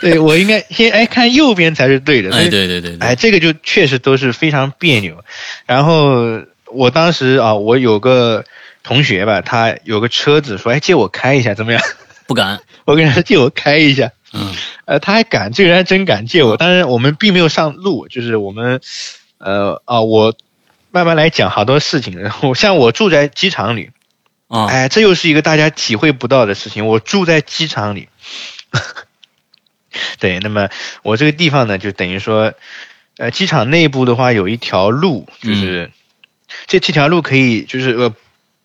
[0.00, 5.22] 对我应该先哎看右边才是对的，哎对对对，哎，这个就确实都是非常别扭。
[5.66, 6.40] 然后
[6.72, 8.42] 我当时啊，我有个
[8.84, 11.82] 同学吧，他有个车子，说哎借我开一下怎么样？
[12.28, 16.56] 不敢，我跟他说借我开一下，嗯呃，他还敢，这个人还真敢借我。
[16.56, 18.80] 当然我们并没有上路，就是我们
[19.38, 20.34] 呃啊，我
[20.90, 22.18] 慢慢来讲好多事情。
[22.20, 23.90] 然后像我住在机场里，
[24.48, 26.86] 啊哎，这又是一个大家体会不到的事情。
[26.86, 28.08] 我住在机场里，
[30.18, 30.68] 对，那么
[31.02, 32.54] 我这个地方呢，就等于说，
[33.18, 35.90] 呃，机场内部的话有一条路，就是、
[36.66, 38.14] 这这条路可以就是呃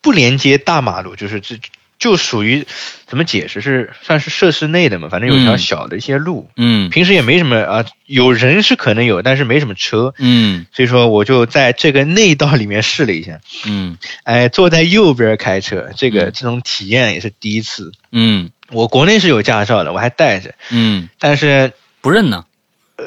[0.02, 1.60] 不连接大马路，就是这
[1.98, 2.66] 就属于
[3.06, 5.58] 怎么解释是算是设施内的嘛，反正有一条嗯。
[5.58, 6.90] 小的一些路，嗯。
[6.90, 10.14] 平时也没什么啊，有人是可能有，但是没什么车。
[10.18, 10.66] 嗯。
[10.74, 13.98] 所以说，我就在这个内道里面试了一下，嗯。
[14.24, 16.32] 哎，坐在右边开车，这个嗯。
[16.34, 17.92] 这种体验也是第一次。
[18.12, 18.50] 嗯。
[18.72, 22.46] 我国内是有驾照的，我还带着，嗯，但是不认呢，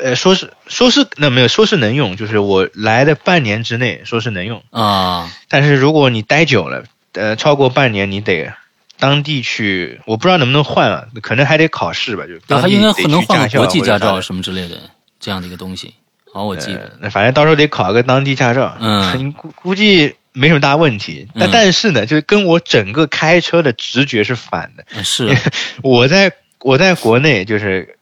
[0.03, 8.53] 呃，说是说是那没有说是能用，就是我来的半年之内说是能用，啊但是如果你待久了，呃，超过半年，你得
[8.99, 14.77] 当地去，我不知道能不能换啊，可能还得考试吧，就对，还当地得应该能去驾校国际驾照什么之类的
[15.19, 15.95] 这样的一个东西。
[16.33, 16.93] 好，我记呃得。
[17.01, 21.29] 那反正到时候得考个当地驾照，嗯估估计没什么大问题。
[21.35, 24.85] 但嗯但是呢，就是跟我整个开车的直觉是反的。
[24.95, 25.41] 嗯是啊，
[25.83, 27.99] 我在我在国内就是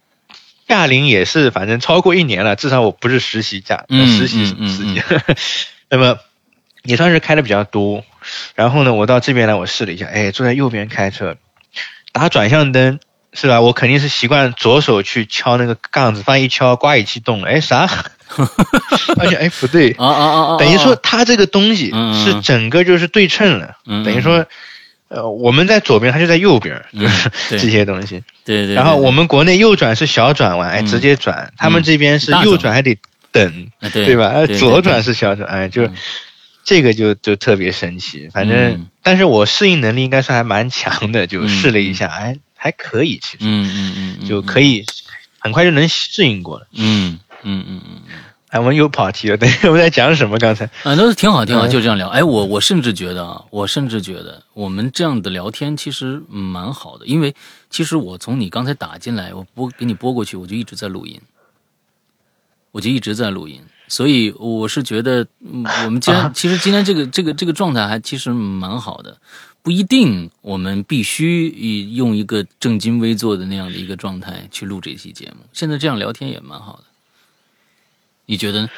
[0.71, 5.03] 驾龄也是，反正超过一年了，至少我不是实习驾，嗯实习司机，
[5.91, 6.17] 那么
[6.85, 8.05] 也算是开的比较多。
[8.55, 11.37] 然后呢，我到这边来，我试了一下，哎，坐在右边开车，
[12.13, 13.01] 打转向灯
[13.33, 13.61] 是吧？
[13.61, 17.89] 我肯定是习惯左手去敲那个杠子，发现一敲刮一气动了，哎啥？
[19.17, 20.57] 发现哎不对，啊啊啊啊！
[20.57, 21.93] 等于说它这个东西
[22.25, 24.47] 是整个就是对称了，嗯等于说。
[25.11, 28.23] 呃，我们在左边，它就在右边，嗯就是对这些东西。
[28.45, 31.53] 对对，然后我们国内右转是小转弯，哎，嗯直接转。
[31.57, 32.97] 他们这边是右转还得
[33.33, 34.29] 等，哎对对吧？
[34.29, 35.95] 哎左转是小转，哎，就嗯
[36.63, 38.29] 这个就就特别神奇。
[38.33, 44.87] 反正嗯，但是我适应能力应该算还蛮强的，就嗯试了一下，哎，还可以，其实嗯嗯嗯嗯，就可以
[45.41, 46.69] 很快就能适应过了。
[46.73, 48.19] 嗯嗯嗯嗯嗯。
[48.51, 50.39] 哎， 我们又跑题了，等我们在讲什么？
[50.39, 52.09] 刚才啊，都是挺好，挺好，嗯就这样聊。
[52.09, 57.35] 哎，我我甚至觉得啊，我甚至觉得我们这样的聊天其实嗯蛮好的，因为
[57.71, 61.21] 其实我从你刚才打进来，我播给你播过去，我就一直在录音，
[62.73, 69.17] 我就一直在录音，所以我是觉得，嗯我们今天、 啊其实今天这个这个这个状态还其实蛮好的，
[69.63, 76.85] 不一定我们必须以用一个正襟危坐的那样的一个状态去录这期节目，现在这样聊天也蛮好的，
[78.31, 78.69] 你觉得呢？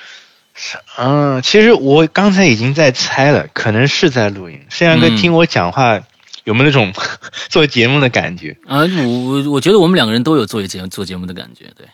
[0.97, 4.59] 嗯，其实我刚才已经在猜了，可能是在录音。
[4.71, 6.01] 摄像哥嗯听我讲话，
[6.45, 6.91] 有没有那种
[7.51, 8.57] 做节目的感觉？
[8.67, 11.87] 啊，我我我觉得我们两个人都有做节做节目的感觉，对。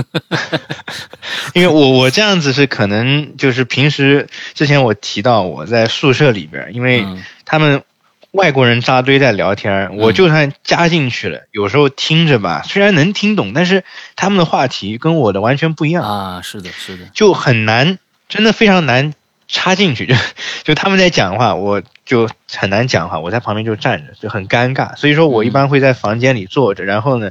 [1.52, 7.82] 因为我我这样子是可能就是平时之前我提到我在宿舍里边，因为嗯他们
[8.32, 13.84] 外国人扎堆在聊天，我就算加进去了，有时候听着吧，虽然能听懂，但是
[14.16, 19.14] 他们的话题跟我的完全不一样，啊，是的，是的，就很难，真的非常难
[19.48, 20.06] 插进去。
[20.06, 20.14] 就
[20.62, 24.94] 就他们在讲话，我就很难讲话，我在旁边就站着，就很尴尬。
[24.96, 27.30] 所以说我一般会在房间里坐着，然后呢，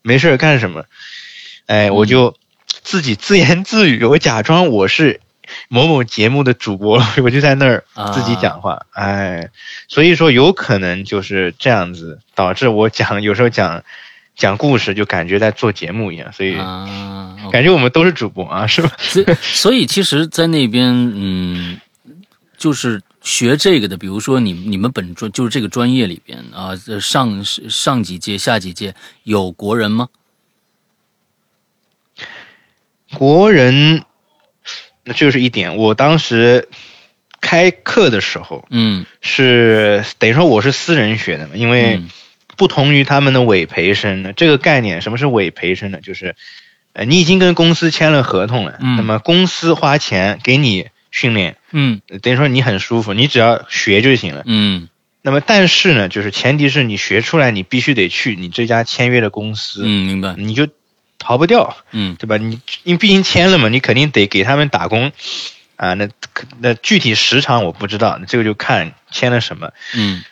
[0.00, 0.84] 没事儿干什么，
[1.66, 2.34] 哎，我就
[2.66, 5.20] 自己自言自语，我假装我是
[5.72, 9.50] 某某节目的主播， 我就在那儿自己讲话，哎，
[9.86, 13.84] 所以说有可能就是这样子导致我讲有时候讲
[14.34, 18.90] 讲故事就感觉在做节目一样，所以啊感觉我们都是主播啊，是吧？
[18.98, 21.80] 所以，所以其实，在那边，嗯，
[22.58, 30.08] 就是学这个的，比如说你你们本专就是这个专业里边啊，上上几届、下几届有国人吗？
[33.14, 34.04] 国人，
[35.04, 35.76] 那这就是一点。
[35.76, 36.68] 我当时
[37.40, 42.08] 开课的时候嗯是等于说我是私人学的嘛，因为嗯
[42.56, 46.00] 不同于他们的委培生呢，这个概念什么是委培生呢？
[46.02, 46.36] 就是
[46.92, 54.42] 呃你已经跟公司签了合同了，嗯那么公司花钱给你训练，嗯呃等于说你很舒服，你只要学就行了。
[54.44, 54.88] 嗯
[55.22, 60.34] 那么但是呢，就是前提是你学出来，你必须得去你这家签约的公司，嗯，明白。
[60.38, 60.66] 你就
[61.20, 61.76] 逃不掉。
[61.92, 62.36] 嗯对吧？
[62.36, 65.12] 你因为毕竟签了嘛，你肯定得给他们打工
[65.76, 65.94] 啊。
[65.94, 66.08] 那
[66.58, 69.70] 那具体时长我不知道，这个就看签了什么。
[69.94, 70.24] 嗯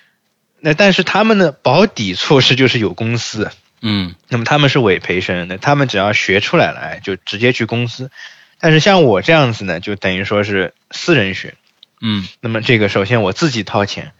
[0.60, 8.10] 那但是他们的保底措施就是有公司，嗯那么他们是委培生，那他们只要学出来了，哎，就直接去公司。
[8.58, 11.54] 但是像我这样子呢，就等于说是私人学。
[12.00, 14.10] 嗯那么这个首先我自己掏钱，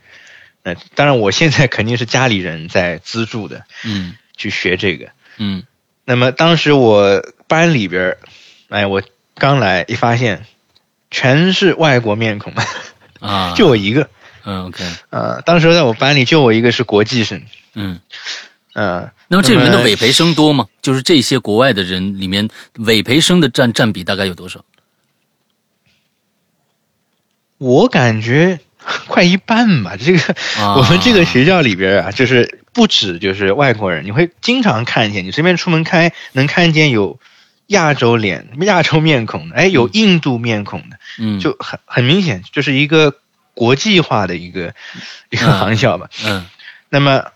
[0.62, 5.10] 那当然我现在肯定是家里人在资助的嗯去学这个。
[5.38, 5.64] 嗯
[6.08, 8.18] 那么当时我班里边儿，
[8.70, 9.02] 哎，我
[9.34, 10.46] 刚来一发现，
[11.10, 12.54] 全是外国面孔，
[13.20, 14.08] 啊， 就我一个。
[14.42, 17.42] 嗯 OK 呃，当时在我班里就我一个是国际生。
[17.74, 18.00] 嗯。
[18.72, 20.68] 呃、那么这里面的委培生多吗？
[20.80, 24.64] 就是这些国外的人里面，委培生的占占比大概有多少？
[27.58, 28.60] 我感觉
[29.08, 29.96] 快一半吧。
[29.98, 30.18] 这个、
[30.58, 37.18] 啊 我们这个学校里边啊，就是不止就是外国人，你会经常看见，你随便出门开能看见有
[37.66, 43.14] 亚洲脸、亚洲面孔的，哎，有印度面孔的，嗯，就很很明显，就是一个
[43.54, 44.74] 国际化的一个
[45.30, 46.08] 一个嗯航校吧。
[46.24, 46.46] 嗯
[46.90, 47.26] 那么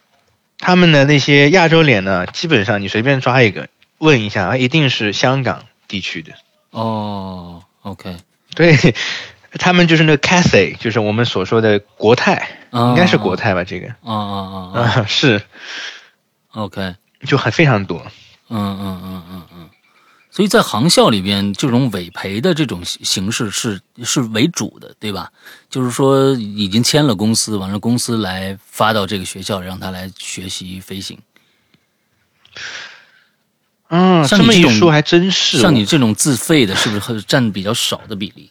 [0.58, 6.32] 他们的那些亚洲脸呢，基本上你随便抓一个问一下，啊，一定是香港地区的。
[6.70, 8.16] 哦，OK，
[8.54, 8.74] 对，
[9.58, 13.62] 他们就是那个 Cathay，就是我们所说的国泰，啊应该是国泰吧？
[13.64, 15.42] 这个啊啊啊啊啊， 是
[16.52, 16.94] ，，OK，
[17.26, 18.02] 就很非常多。
[18.48, 19.70] 嗯嗯嗯嗯嗯，
[20.30, 25.30] 所以在航校里边，这种委培的这种形形式是是为主的，对吧？
[25.70, 31.18] 就是说已经签了公司，完了公司来发到这个学校，让他来学习飞行。
[33.88, 35.60] 嗯，像你这种一说还真是哦。
[35.60, 38.50] 像你这种自费的，是不是很占比较少的比例？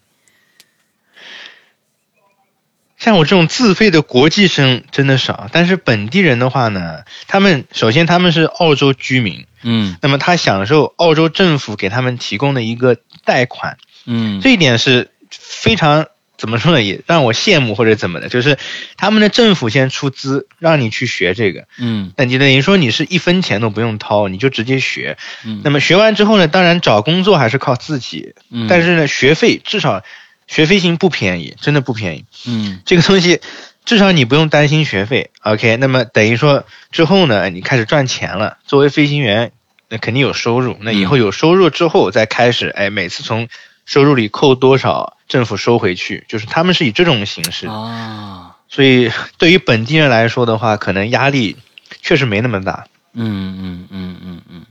[3.02, 9.98] 像我这种自费的国际生真的少，但是本地人的话呢，他们首先他们是澳洲居民，嗯。
[10.04, 14.40] 那么他享受澳洲政府给他们提供的一个贷款，嗯。
[14.40, 16.06] 这一点是非常
[16.38, 18.60] 怎么说呢，也让我羡慕或者怎么的，就是
[18.98, 22.14] 他们的政府先出资让你去学这个，嗯。
[22.16, 25.18] 那你等于说你是一分钱都不用掏，你就直接学。
[25.44, 25.62] 嗯。
[25.64, 30.04] 那么学完之后呢，当然找工作还是靠自己，嗯，但是呢，学费至少
[30.52, 32.26] 学飞行不便宜，真的不便宜。
[32.46, 33.40] 嗯这个东西
[33.86, 35.32] 至少你不用担心学费。
[35.44, 39.54] OK，那么等于说之后呢，你开始赚钱了，作为飞行员，
[39.88, 40.76] 那肯定有收入。
[40.82, 43.48] 那以后有收入之后再开始，哎，每次从
[43.86, 47.68] 收入里扣多少，政府收回去，就是他们是以这种形式。
[47.68, 51.56] 啊，所以对于本地人来说的话，可能压力
[52.02, 52.88] 确实没那么大。
[53.14, 54.66] 嗯嗯嗯嗯嗯，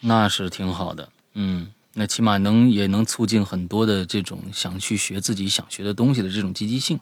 [0.00, 1.68] 那是挺好的，嗯，
[1.98, 7.00] 那起码能也能促进很多的这种想去学自己想学的东西的这种积极性，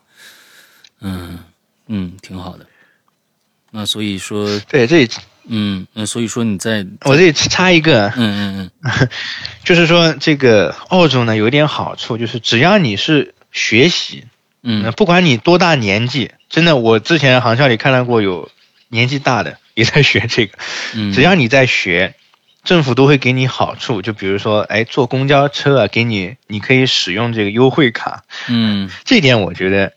[1.01, 1.41] 嗯
[1.89, 2.65] 嗯，挺好的。
[3.73, 5.11] 那所以说，对，这里
[5.49, 9.09] 嗯，那所以说你在，我这里插一个，嗯嗯嗯
[9.65, 14.25] 就是说这个澳洲呢有一点好处，就是只要你是学习，
[14.63, 18.49] 嗯不管你多大年纪，真的，我之前航校里看到过有
[18.87, 20.57] 年纪大的也在学这个，
[20.95, 22.15] 嗯，只要你在学，
[22.65, 28.91] 政府都会给你好处，就比如说，哎，坐公交车啊，给你你可以使用这个优惠卡，嗯。
[29.05, 29.93] 这点我觉得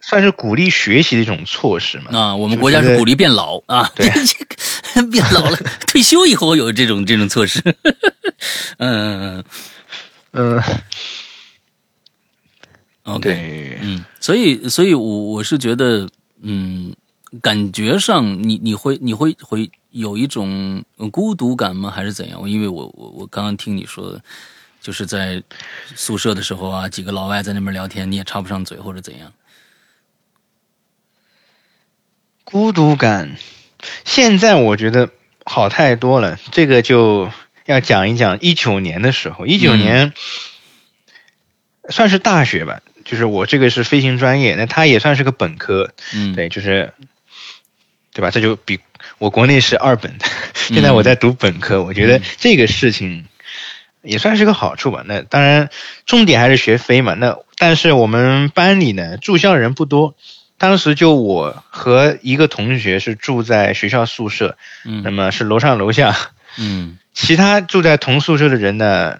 [0.00, 2.16] 算是鼓励学习的一种措施嘛。
[2.16, 4.10] 啊，我们国家是鼓励变老啊，对，
[5.10, 5.56] 变老了，
[5.88, 7.62] 退休以后有这种这种措施。
[8.78, 9.44] 嗯嗯
[10.32, 10.62] 嗯
[13.04, 16.08] ，OK，嗯，所以所以，我我是觉得，
[16.42, 16.94] 嗯，
[17.40, 21.90] 感觉上你你会你会会有一种孤独感吗？
[21.90, 22.48] 还是怎样？
[22.50, 24.20] 因为我我我刚刚听你说，
[24.80, 25.42] 就是在
[25.94, 29.32] 宿舍的时候啊，几个老外在那边聊天，你也插不上嘴，或者怎样？
[32.44, 33.36] 孤独感，
[34.04, 35.08] 现在我觉得
[35.44, 36.38] 好太多了。
[36.50, 37.30] 这个就
[37.64, 40.12] 要讲一讲一九年的时候，一九年
[41.88, 46.92] 算是大学吧，就是我这个是飞行专业，那他也算是个本科，嗯，对，就是
[48.12, 48.30] 对吧？
[48.30, 48.80] 这就比
[49.18, 53.26] 我国内是二本的，现在我在读本科，我觉得这个事情
[54.02, 55.02] 也算是个好处吧。
[55.06, 55.70] 那当然，
[56.06, 57.14] 重点还是学飞嘛。
[57.14, 60.14] 那但是我们班里呢，住校人不多。
[60.58, 66.16] 当时就我和一个同学是住在学校宿舍，嗯，那么是楼上楼下，
[66.56, 69.18] 嗯， 其他住在同宿舍的人呢，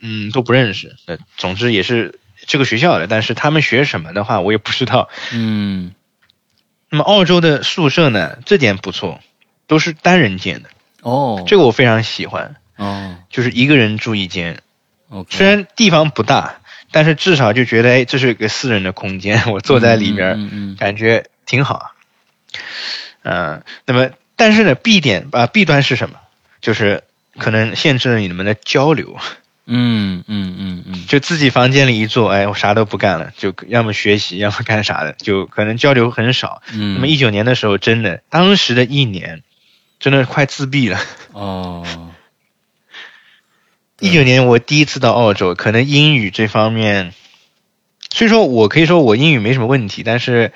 [0.00, 0.94] 嗯，都不认识。
[1.06, 5.08] 那总之也是这个学校的，但是他们学什么的话，我也不知道。
[5.32, 5.92] 嗯，
[6.92, 9.20] 那么澳洲的宿舍呢，这点不错，
[9.66, 10.68] 都是单人间的。
[11.00, 12.56] 哦，这个我非常喜欢。
[12.76, 14.60] 哦，就是一个人住一间。
[15.30, 16.58] 虽然地方不大。
[16.94, 20.36] 但是至少就觉得，哎，这是个私人的空间， 我坐在里边，
[20.76, 21.92] 感觉挺好。
[23.22, 26.16] 嗯，那么，但是呢，B 点啊弊端是什么？
[26.60, 27.02] 就是
[27.38, 29.16] 可能限制了你们的交流。
[29.64, 36.62] 嗯嗯嗯嗯，就自己房间里一坐，哎，我啥都不干了，就要么学习，要么干啥的，就可能交流很少。
[36.72, 39.42] 嗯，那么一九年的时候，真的，当时的一年，
[40.00, 40.98] 真的快自闭了。
[41.32, 41.86] 哦。
[44.00, 47.14] 一九年我第一次到澳洲，可能英语这方面，
[48.10, 50.52] 虽说我可以说我英语没什么问题，但是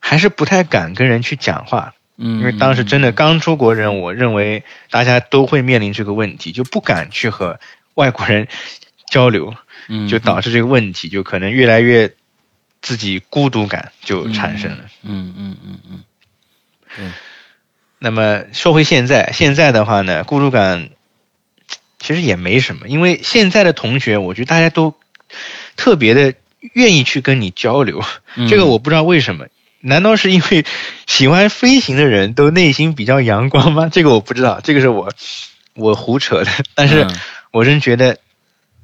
[0.00, 1.94] 还是不太敢跟人去讲话。
[2.18, 7.58] 嗯，因为当时真的刚出国人，我认为大家都会面临这个问题，就不敢去和
[7.94, 8.48] 外国人
[9.10, 9.54] 交流，
[10.08, 12.12] 就导致这个问题就可能越来越
[12.82, 14.84] 自己孤独感就产生了。
[15.02, 16.04] 嗯嗯嗯嗯。
[16.98, 17.12] 嗯。
[17.98, 20.90] 那么说回现在，现在的话呢，孤独感。
[21.96, 24.94] 其实也没什么，因为现在的同学，我觉得大家都
[25.74, 26.34] 特别的
[26.74, 28.04] 愿意去跟你交流。
[28.46, 29.46] 这个我不知道为什么，
[29.80, 30.66] 难道是因为
[31.06, 33.88] 喜欢飞行的人都内心比较阳光吗？
[33.90, 35.10] 这个我不知道，这个是我
[35.72, 36.50] 我胡扯的。
[36.74, 37.06] 但是
[37.54, 38.18] 我真觉得，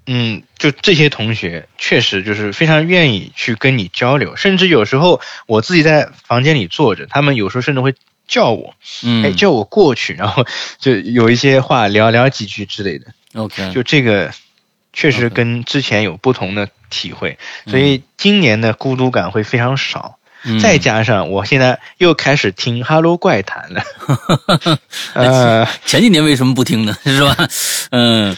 [0.07, 7.95] 嗯，就这些同学确实就是非常愿意去跟你交流，甚至有时候我自己在房间里坐着，他们有时候甚至会。
[8.31, 10.47] 叫我，嗯哎，叫我过去，然后
[10.79, 13.07] 就有一些话聊聊几句之类的。
[13.35, 14.31] OK，就这个
[14.93, 20.20] 确实跟之前有不同的体会，所以今年的孤独感会非常少。
[20.61, 24.79] 再加上我现在又开始听《哈喽怪谈》了。
[25.15, 26.97] 呃，前几年为什么不听呢？
[27.05, 27.37] 是吧？
[27.91, 28.37] 嗯，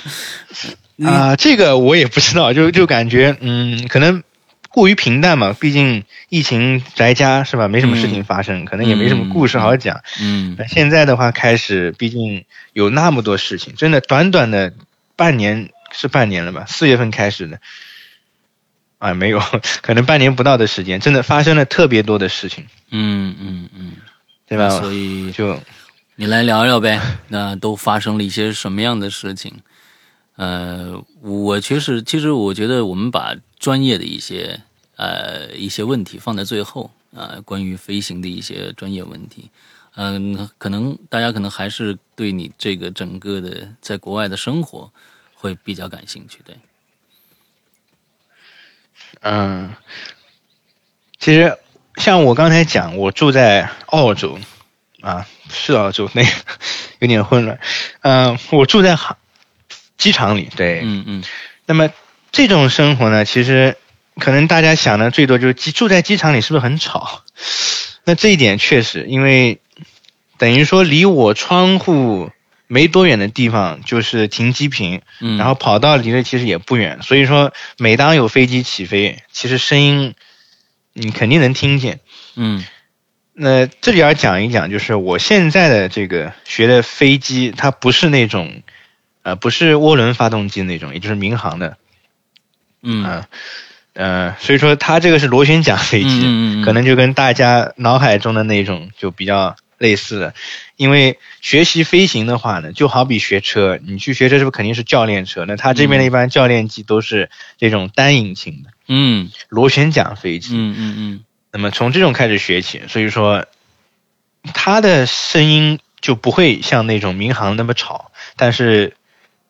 [1.04, 4.22] 啊，这个我也不知道，就就感觉，嗯，可能。
[4.74, 7.68] 过于平淡嘛，毕竟疫情宅家是吧？
[7.68, 10.00] 没什么事情发生，可能也没什么故事好讲。
[10.18, 12.42] 嗯，现在的话开始，毕竟
[12.72, 14.72] 有那么多事情，真的短短的
[15.14, 16.64] 半年是半年了吧？
[16.66, 17.60] 四月份开始的，
[19.02, 19.40] 啊，没有，
[19.82, 22.64] 可能半年不到的时间，真的发生了特别多的事情。
[22.92, 23.92] 嗯嗯嗯，
[24.46, 24.68] 对吧？
[24.78, 25.58] 所以就
[26.14, 29.52] 你来聊聊呗，那都发生了一些什么样的事情？
[30.36, 34.60] 呃，我其实其实我觉得我们把专业的一些
[34.94, 39.50] 呃一些问题放在最后啊，关于飞行的一些专业问题，
[39.96, 44.88] 嗯，可能大家可能还是对你这个整个的在国外的生活
[45.34, 46.56] 会比较感兴趣，对。
[49.22, 49.74] 嗯，
[51.18, 51.58] 其实
[51.96, 54.38] 像我刚才讲，我住在澳洲
[55.00, 56.22] 啊，是澳洲，那
[57.00, 57.58] 有点混乱。
[58.02, 59.16] 嗯，我住在航。
[59.98, 61.24] 机场里，对，嗯嗯，
[61.64, 61.88] 那么
[62.32, 63.76] 这种生活呢，其实
[64.16, 67.22] 可能大家想的最多就是住在机场里是不是很吵？
[68.02, 69.60] 那这一点确实，因为
[70.38, 72.32] 等于说离我窗户
[72.72, 80.14] 没多远的地方就是停机坪，嗯，然后跑道离得其实也不远，所以说每当有飞机起飞，其实声音
[80.92, 82.00] 你肯定能听见，
[82.36, 82.64] 嗯，
[83.34, 88.62] 那这里要讲一讲，就是我现在的这个学的飞机，它不是那种。
[89.24, 91.76] 呃，不是涡轮发动机那种，也就是民航的，
[92.82, 93.22] 嗯，
[93.92, 100.34] 呃，所以说它这个是螺旋桨飞机，可能就跟大家脑海中的那种就比较类似的。
[100.76, 105.44] 因为学习飞行的话呢，就好比学车，你去学车是不是肯定是教练车？
[105.46, 113.46] 那他这边的一般教练机都是这种单引擎的，嗯，螺旋桨飞机，嗯嗯嗯，那么从这种开始学起，所以说
[114.54, 118.96] 他的声音就不会像那种民航那么吵，但是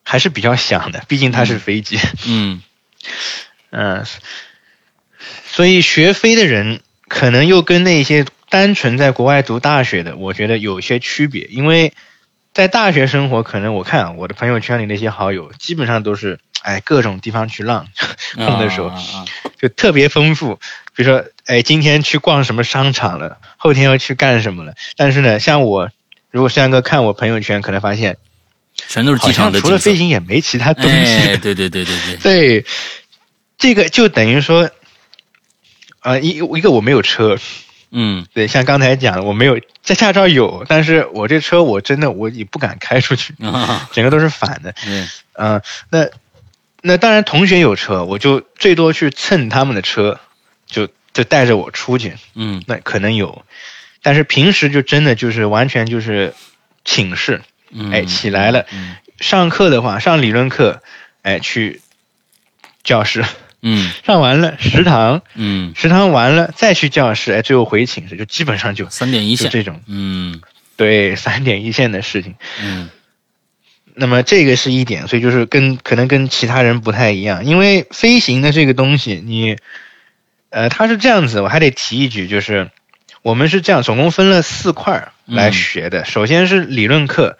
[0.03, 1.97] 还是比较响的，毕竟它是飞机。
[2.27, 2.61] 嗯
[3.71, 4.05] 嗯，
[5.47, 6.81] 所以学飞的人
[7.13, 11.93] 可能又跟那些单纯在国外读大学的，我觉得有些区别，因为
[12.53, 17.85] 在大学生活，可能我看啊我的朋友圈里那些好友，基本上都是哎各种地方去浪，
[18.35, 19.25] 空的时候啊啊啊
[19.61, 20.59] 就特别丰富。
[20.95, 24.73] 比如说，哎，今天去逛什么商场了，后天又去干什么了。
[24.97, 25.91] 但是呢，像我，
[26.31, 28.17] 如果山哥看我朋友圈，可能发现
[28.75, 30.89] 全都是好机场的像除了飞行也没其他东西。
[30.89, 32.17] 哎，对对对对对，
[32.61, 32.65] 对，
[33.59, 34.71] 这个就等于说，
[36.03, 37.37] 啊、一一个我没有车，
[37.89, 44.75] 嗯对，像刚才讲的，我没有在驾照有，但是我这车我真的我也不敢开出去，啊，整个都是反的。
[44.85, 46.09] 嗯，嗯、那
[46.81, 50.19] 那当然同学有车，我就最多去蹭他们的车，
[50.67, 53.45] 就就带着我出去，嗯那可能有，
[54.01, 56.33] 但是平时就真的就是完全就是
[56.83, 57.41] 寝室，
[57.71, 60.81] 嗯，哎，起来了，嗯上课的话上理论课，
[61.21, 61.79] 哎，去
[62.83, 63.23] 教室。
[63.63, 63.91] 嗯。
[64.05, 69.81] 上完了食堂，嗯，食堂完了再去教室，哎，最后回寝室，就基本上就三点一线，这种。
[69.87, 70.39] 嗯。
[70.75, 72.35] 对 三点一线的事情。
[72.61, 72.89] 嗯。
[73.95, 79.55] 那么这个是一点，所以就是跟可能跟其他人不太一样，因为飞行的这个东西，你
[80.49, 82.71] 呃，它是这样子，我还得提一句，就是
[83.21, 85.53] 我们是这样，总共分了四块来嗯。
[85.53, 86.05] 学的。
[86.05, 87.37] 首先是理论课，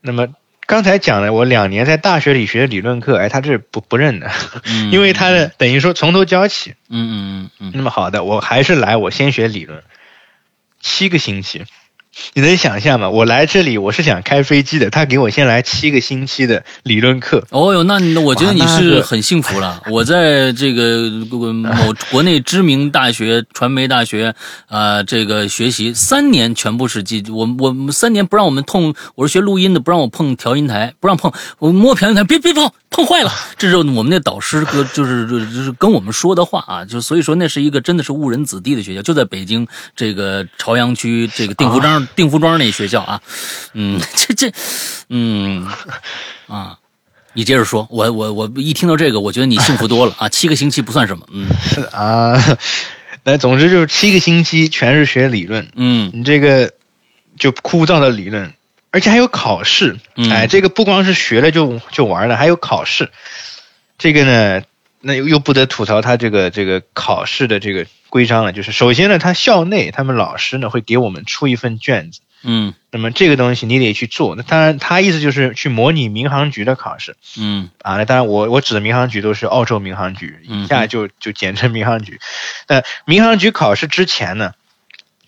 [0.00, 0.28] 那么
[0.66, 4.30] 刚才讲了，我两年在大学里学的理论课，哎，他这是不不认的，
[4.64, 6.74] 嗯，因为他的等于说从头教起。
[6.88, 7.72] 嗯嗯嗯嗯。
[7.74, 9.82] 那么好的，我还是来，我先学理论，
[10.80, 11.64] 七个星期，
[12.34, 13.08] 你能想象吗？
[13.08, 19.82] 我来这里我是想开飞机的，他给我先来七个星期的理论课，哦哟，那那我觉得你是很幸福了。
[19.90, 21.10] 我在这个
[21.52, 24.34] 某 国内知名大学、传媒大学
[24.66, 33.30] 啊、呃这个学习三年全部是机，我我三年不让我们碰，我是学录音的，不让我碰调音台，不让碰，我摸调音台，别别碰，碰坏了。
[33.58, 43.20] 这是我们那导师跟就是就是跟我们说的话啊，就所以说那是一个真的是误人子弟的学校，就在北京这个朝阳区这个定福庄、定福庄那学校啊，
[43.74, 44.50] 嗯， 这这，
[45.10, 45.68] 嗯
[46.46, 46.78] 啊。
[47.34, 50.26] 你接着说，我我我一听到这个，我觉得你幸福多了啊！
[50.26, 51.46] 七个星期不算什么，嗯
[51.92, 52.42] 啊，
[53.24, 56.72] 那总之就是七个星期全是学理论，嗯你这个
[57.38, 58.54] 就枯燥的理论，
[58.90, 60.30] 而且还有考试，嗯。
[60.30, 63.10] 哎，这个不光是学了就就玩了，还有考试，
[63.98, 64.62] 这个呢，
[65.00, 72.20] 那又又不得吐槽他这个这个考试的这个规章了，就是首先呢，他校内他们老师呢会给我们出一份卷子。
[72.42, 72.74] 嗯。
[72.90, 77.16] 那么这个东西你得去做，那当然他意思就是去模拟民航局的考试。
[77.38, 77.70] 嗯。
[77.82, 77.96] 啊。
[77.96, 82.20] 那当然我我指的民航局都是澳洲民航局，嗯以下就就简称民航局。
[82.68, 84.52] 那民航局考试之前呢，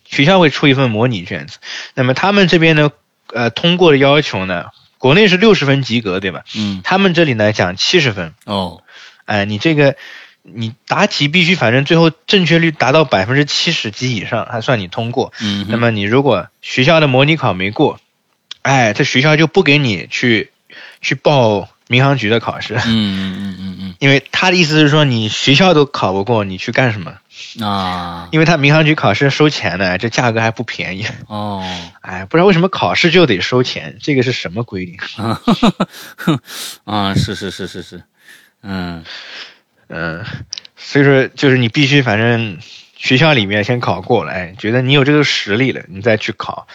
[0.04, 1.58] 学校会出一份模拟卷子，
[1.94, 2.90] 那么他们这边呢，
[3.32, 4.66] 呃，通过的要求呢，
[4.98, 6.44] 国内是六十分及格，对吧？
[6.56, 8.82] 嗯他们这里呢讲七十分，哦
[9.24, 9.96] 哎、你这个
[10.42, 15.32] 你答题必须反正最后正确率达到百分之七十及以上，还算你通过。
[15.40, 18.00] 嗯那么你如果学校的模拟考没过，
[18.62, 20.50] 哎，这学校就不给你去
[21.00, 27.12] 去报民航局的考试，嗯嗯嗯嗯 因为他的意思是说你学校都考不过，你去干什么？
[27.60, 31.06] 嗯啊因为他民航局考试收钱的，这价格还不便宜。
[31.26, 31.64] 哦
[32.02, 34.98] 哎，不知道为什么考试就得收钱，这个是什么规定？
[35.24, 35.40] 啊
[36.84, 38.02] 啊是是是是是
[38.62, 39.04] 嗯
[39.88, 40.24] 嗯，
[40.76, 42.58] 所以说就是你必须反正
[42.96, 46.66] 学校里面先考过了，哎，觉得你有这个实力了，你再去考。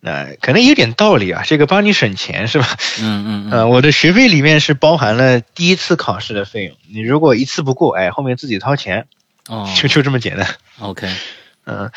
[0.00, 2.76] 那、可能有点道理啊，这个帮你省钱是吧？
[3.02, 9.06] 嗯嗯嗯呃，我的学费里面是包含了第一次考试的费用，你如果一次不过，哎，后面自己掏钱，
[9.48, 10.56] 哦就就这么简单。
[10.78, 11.08] OK
[11.66, 11.90] 嗯、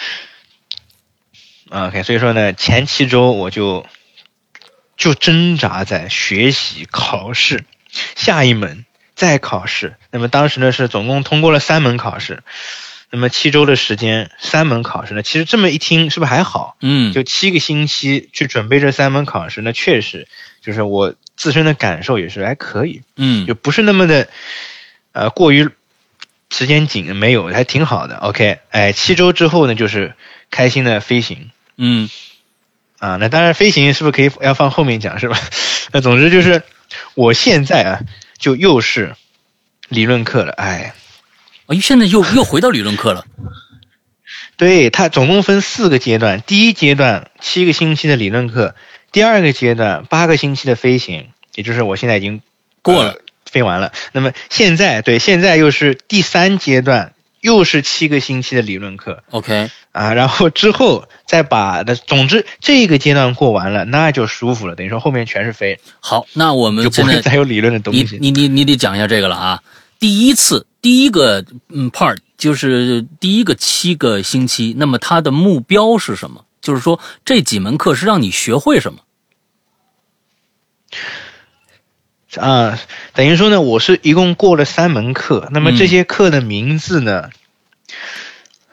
[1.70, 3.86] OK，所以说呢，前七周我就
[4.97, 7.64] 就挣扎在学习、考试，
[8.16, 8.86] 下一门
[9.16, 9.95] 再考试。
[10.10, 12.43] 那么当时呢是总共通过了三门考试，
[13.12, 16.78] 那么七周的时间，三门考试呢，其实这么一听是不是还好？
[16.82, 20.30] 嗯就七个星期去准备这三门考试，那确实
[20.62, 24.30] 就是我自身的感受也是还可以，嗯就不是那么的
[25.12, 25.70] 呃过于
[26.49, 28.16] 时间紧，没有还挺好的。
[28.16, 30.14] OK，哎，七周之后呢，就是
[30.49, 32.09] 开心的飞行嗯
[32.99, 33.18] 啊。
[33.18, 35.38] 那当然，飞行是不是可以要放后面讲是吧？
[35.91, 36.64] 那总之就是
[37.14, 37.99] 我现在啊，
[38.38, 39.16] 就又是
[39.89, 40.93] 理论课了，哎。
[41.72, 43.26] 哦现在又又回到理论课了
[44.58, 48.76] 对，它总共分四个阶段，第一阶段七个星期的理论课，
[49.12, 52.42] 第二个阶段八个星期的飞行，也就是我现在已经
[52.82, 53.92] 过了呃飞完了。
[54.12, 68.20] 那么现在对，现在又是第三阶段又是七个星期的理论课 OK，啊，然后之后再把那总之这个阶段过完了，那就舒服了，等于说后面全是飞，好，那我们就不现在会再有理论的东你西。
[68.22, 69.62] 你你你得讲一下这个了啊！
[70.00, 76.46] 第一次第一个嗯 part 就是第一个七个星期，那么它的目标是什么？
[76.62, 79.00] 就是说这几门课是让你学会什么？
[82.38, 82.80] 啊，
[83.14, 87.30] 等于说呢，我是一共过了三门课，那么嗯这些课的名字呢，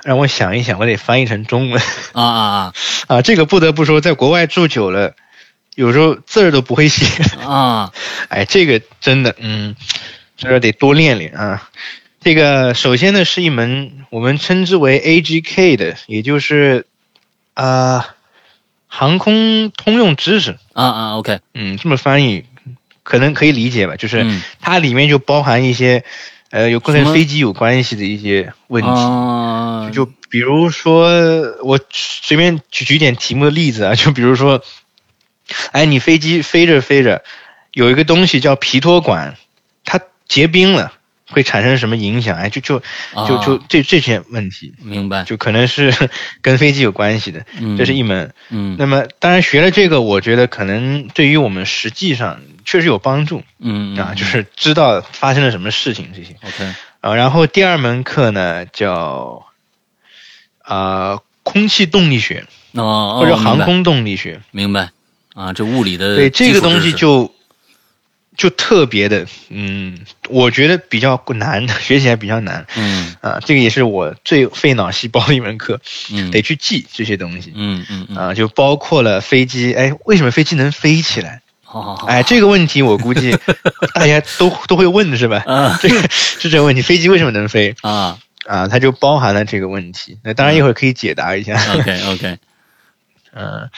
[0.04, 1.82] 让我想一想，我得翻译成中文
[2.12, 2.74] 啊啊啊
[3.08, 3.22] 啊。
[3.22, 5.14] 这个不得不说，在国外住久了，
[5.74, 7.06] 有时候字儿都不会写，
[7.44, 7.92] 啊！
[8.28, 9.74] 哎，这个真的，嗯，
[10.38, 11.68] 这得多练练啊。
[12.20, 16.86] 这个首先呢是一门我们称之为 AGK 的，也就是
[17.54, 18.14] 啊、
[18.86, 22.44] 航空通用知识，啊啊，OK，嗯，这么翻译
[23.02, 23.96] 可能可以理解吧？
[23.96, 26.04] 就是嗯它里面就包含一些
[26.50, 31.08] 呃有跟飞机有关系的一些问题，啊，就比如说
[31.62, 34.62] 我随便举举点题目的例子啊，就比如说，
[35.72, 37.22] 哎，你飞机飞着飞着，
[37.72, 39.36] 有一个东西叫皮托管，
[39.84, 40.92] 它结冰了。
[41.30, 42.38] 会产生什么影响？
[42.38, 42.78] 哎，就就
[43.28, 45.92] 就就啊这这些问题，明白，就可能是
[46.40, 47.76] 跟飞机有关系的，嗯。
[47.76, 48.32] 这是一门。
[48.48, 48.76] 嗯。
[48.78, 53.42] 那么当然学了这个，我觉得可能对于我们实际上确实有帮助。
[53.58, 56.34] 嗯啊，就是知道发生了什么事情这些。
[56.42, 57.14] OK 啊。
[57.14, 59.44] 然后第二门课呢叫
[60.62, 64.92] 啊空气动力学哦，或者哦航空动力学，明白。
[65.34, 67.34] 啊，这物理的对这个东西就
[68.38, 69.98] 就特别的，嗯，
[70.30, 73.38] 我觉得比较难， 学起来比较难嗯啊。
[73.44, 75.78] 这个也是我最费脑细胞的一门课，
[76.12, 77.52] 嗯得去记这些东西。
[77.54, 81.42] 嗯嗯嗯，啊，就包括了飞机，哎，为什么飞机能飞起来？
[81.64, 83.36] 好好好，哎，这个问题我估计
[83.92, 85.42] 大家都都会问是吧？
[85.44, 88.16] 啊这个 是这个问题，飞机为什么能飞啊
[88.46, 88.68] 啊？
[88.68, 90.16] 它就包含了这个问题。
[90.22, 91.60] 那当然一会儿可以解答一下。
[91.74, 92.38] ，OK OK，
[93.34, 93.68] 嗯，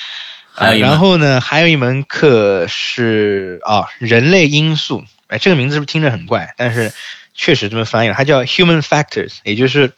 [0.52, 5.04] 还有一门然后呢，还有一门课是啊，人类因素。
[5.28, 6.54] 哎，这个名字是不是听着很怪？
[6.56, 6.92] 但是
[7.34, 9.92] 确实这么翻译了，它叫 human factors，也就是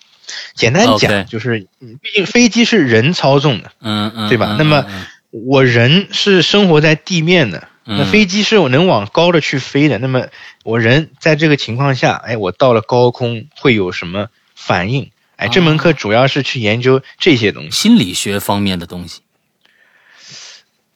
[0.55, 9.97] 简单讲就是，嗯毕竟飞机是人操纵的，嗯嗯，对吧嗯那么嗯我人是生活在地面的，那嗯飞机是我能往高的去飞的。
[9.97, 10.27] 那么
[10.63, 15.11] 我人在这个情况下，哎，我到了高空会有什么反应？
[15.37, 17.71] 哎，这门课主要是去研究这些东西。
[17.71, 19.22] 心理学方面的东西，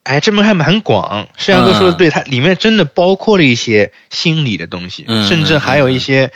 [0.06, 1.28] 哎，这门还蛮广。
[1.36, 6.32] 摄阳哥说的对，它里面真的包括了一些心理的东西，嗯甚至还有一些。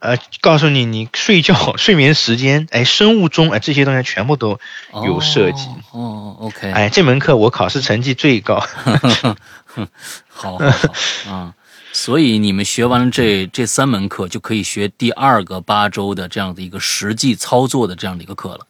[0.00, 4.60] 呃，告诉你你睡觉睡眠时间，哎，生物钟，哎，这些东西全部都
[5.04, 5.66] 有涉及。
[5.90, 8.60] 哦哦，OK，哎，这门课我考试成绩最高。
[10.30, 11.52] 好好好啊。
[11.92, 18.67] 所以你们学完了这这三门课，就可以学第二个八周的这样的一个实际操作的这样的一个课了。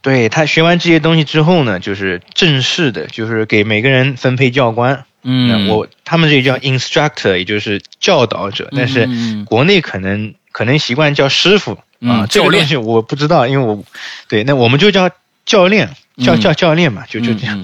[0.00, 5.04] 对他学完这些东西之后呢，就是正式的，就是给每个人分配教官。
[5.22, 13.84] 嗯，我他们这里叫 instructor，也就是教导者，但是嗯国内可能可能习惯叫师傅嗯啊，这教练个东西我不知道，因为我
[14.28, 15.10] 对，那我们就叫
[15.44, 15.90] 教练，
[16.24, 17.62] 叫嗯叫教练嘛，就就这样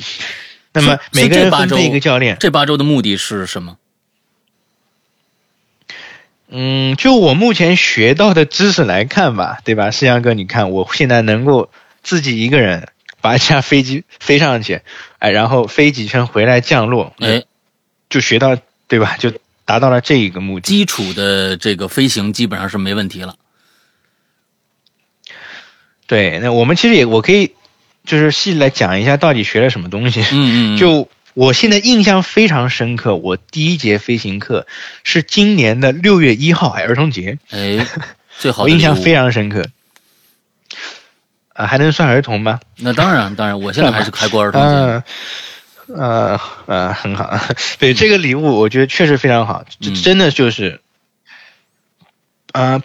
[0.72, 2.36] 那么每个人分配一个教练。
[2.40, 3.76] 这八周的目的是什么？
[6.48, 9.92] 嗯，就我目前学到的知识来看吧，对吧？
[9.92, 11.70] 世阳哥，你看我现在能够
[12.04, 12.86] 自己一个人
[13.20, 14.82] 把一架飞机 飞上去，
[15.18, 17.42] 哎，然后飞几圈回来降落，哎，
[18.08, 19.16] 就学到对吧？
[19.18, 19.32] 就
[19.64, 20.68] 达到了这一个目的。
[20.68, 23.34] 基础的这个飞行基本上是没问题了。
[26.06, 27.54] 对，那我们其实也我可以
[28.04, 30.20] 就是细来讲一下到底学了什么东西。
[30.32, 34.66] 嗯嗯， 就我现在印象非常深刻，我第一节飞行课
[35.02, 37.86] 是今年的六月一号，哎，儿童节，哎，
[38.38, 39.64] 最好 我印象非常深刻。
[41.54, 42.60] 啊，还能算儿童吗？
[42.76, 44.68] 那当然当然，我现在还是开过儿童节。
[45.88, 47.38] 嗯，呃呃，很好。
[47.78, 50.80] 对这个礼物，我觉得确实非常好，这嗯真的就是，
[52.52, 52.82] 呃，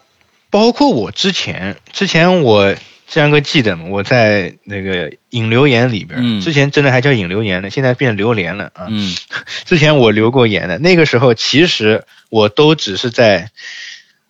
[0.49, 2.76] 包括我之前，之前我
[3.07, 3.86] 这样个记得吗？
[3.89, 8.86] 我在那个引流言里边，嗯之前真的还叫引流言呢，现在变榴莲了啊。
[8.89, 9.15] 嗯
[9.65, 13.49] 之前我留过言的，那个时候其实我都只是在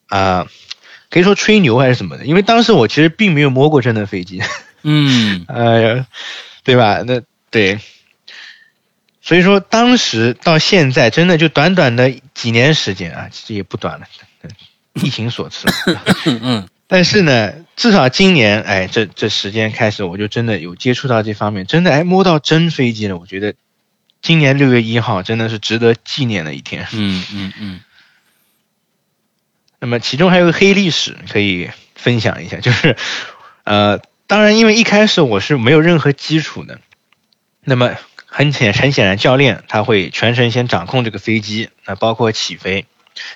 [0.07, 0.47] 啊、
[1.09, 4.41] 可以说吹牛还是什么的，因为当时我其实并没有摸过真的飞机。
[4.83, 6.05] 嗯 呃，
[6.63, 7.03] 对吧？
[7.05, 7.79] 那对，
[9.21, 14.05] 所以说当时到现在，真的就短短的几年时间啊，其实也不短了，
[15.03, 15.67] 疫情所赐。
[16.25, 23.17] 嗯嗯但是呢，至少今年，哎，这这时间开始，我就真的有接触到这方面，真的哎摸到真飞机了。
[23.17, 23.53] 我觉得
[24.21, 26.87] 今年六月一号真的是值得纪念的一天。
[26.93, 27.79] 嗯嗯嗯
[29.79, 32.95] 那么其中还有个黑历史可以分享一下， 就是
[33.63, 36.79] 呃，当然因为一开始我是没有任何基础的，
[37.63, 42.85] 那么很显很显然教练他会全程先掌控这个飞机，那包括起飞。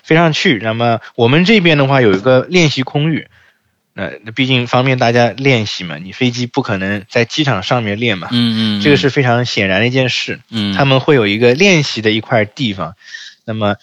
[0.02, 3.28] 飞上去，那么我们这边的话有一个练习空域，
[3.92, 10.40] 那那毕竟方便大家练习嘛，你飞机不可能在机场上面练嘛，嗯嗯，这个是非常显然的一件事。
[10.48, 12.96] 嗯，他们会有一个练习的一块地方，
[13.44, 13.76] 那么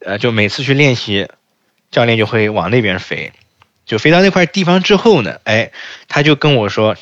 [0.00, 1.26] 呃，就每次去练习，
[1.96, 3.32] 教练就会往那边飞，
[3.86, 5.70] 就飞到那块地方之后呢，哎，
[6.08, 6.94] 他就跟我说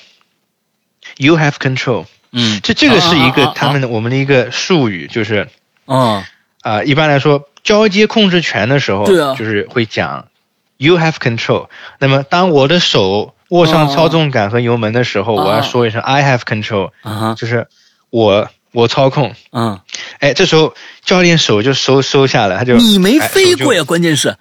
[1.17, 3.55] ，You have control，嗯，这这个是一个啊啊啊啊。
[3.57, 5.49] 他们的我们的一个术语，就是
[5.89, 6.23] 嗯，
[6.63, 9.35] 啊、一般来说交接控制权的时候，对啊。
[9.37, 10.29] 就是会讲
[10.77, 11.67] you have control。
[11.99, 17.67] 那么当我的手握上操纵杆和油门的时候，哦我要说一声 I have control，、啊，就是
[18.11, 19.35] 我我操控。
[19.51, 19.81] 嗯，
[20.21, 20.73] 哎，这时候
[21.05, 24.37] 教练手就收收下了，他就你没飞过呀，关键是，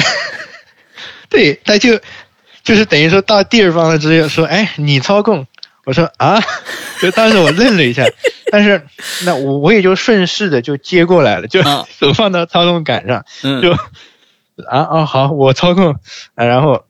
[1.28, 2.00] 对，他就
[2.64, 5.46] 就是等于说到第二方了之后说，哎，你操控。
[5.86, 6.38] 我说啊，
[7.00, 8.04] 就当时我愣了一下，
[8.52, 8.86] 但是
[9.24, 13.72] 那我我也就顺势的就接过来了，就啊手放到操纵杆上，嗯，就
[14.68, 15.92] 啊啊好，我操控
[16.36, 16.84] 啊，然后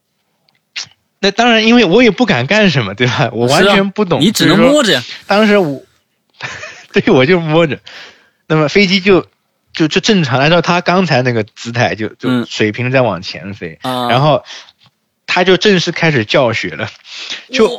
[1.20, 3.30] 那当然，因为我也不敢干什么，对吧？
[3.32, 5.82] 我完全不懂，你只能摸着呀，当时我，
[6.92, 7.78] 对我就摸着，
[8.48, 9.24] 那么飞机就
[9.72, 12.46] 就就正常按照他刚才那个姿态就就嗯。
[12.48, 14.44] 水平在往前飞，啊，然后
[15.33, 16.89] 他就正式开始教学了，
[17.53, 17.70] 就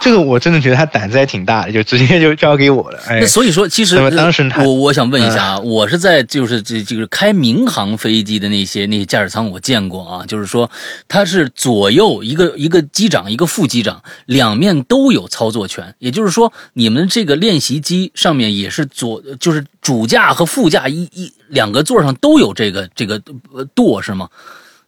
[0.00, 10.70] 这个我真的觉得他胆子还挺大的，就直接就交给我了，所以说，其实当时我我想问一下啊，我是在就是这这个开民航飞机的那些那些驾驶舱我见过啊，就是说
[11.06, 23.20] 他是左右一个一个机长一个副机长两面都有操作权，也就是说你们这个练习机上面也是左就是主驾和副驾一一两个座上都有这个这个
[23.52, 24.26] 呃舵是吗？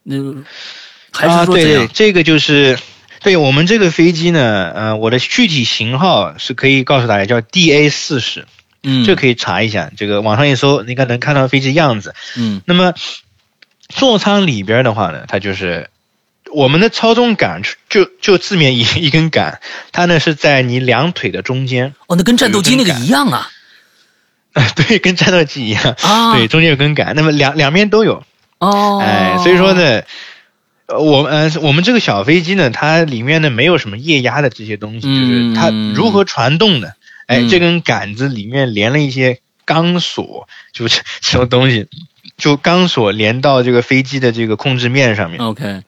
[0.01, 0.15] 那、
[1.11, 2.77] 还是啊，对对这个就是
[3.21, 8.45] 对我们这个飞机呢，呃，我的具体型号是可以告诉大家，叫 DA 四十。
[8.83, 12.13] 嗯，这可以查一下，这个网上一搜，应该能看到飞机样子。
[12.37, 12.61] 嗯。
[12.65, 12.93] 那么
[13.89, 15.89] 座舱里边的话呢，它就是
[16.53, 19.59] 我们的操纵杆，就就字面一一根杆，
[19.91, 23.49] 它呢是在你两腿的中间，哦，那跟战斗机那个一样啊。
[24.75, 28.23] 对，跟战斗机一样，啊，对，中间有根杆，那么两两边都有，
[28.59, 30.03] 哦，哎，所以说呢。
[30.87, 36.95] 呃，我呃，我们这个小飞机呢，它里面呢没有什么液压的这些东西，就是它如何传动的。
[37.27, 37.49] 哎，嗯。
[37.49, 41.87] 这根杆子里面连了一些钢索，就 是什么东西，
[42.37, 45.83] 就钢索连到这个飞机的这个控制面上面，OK，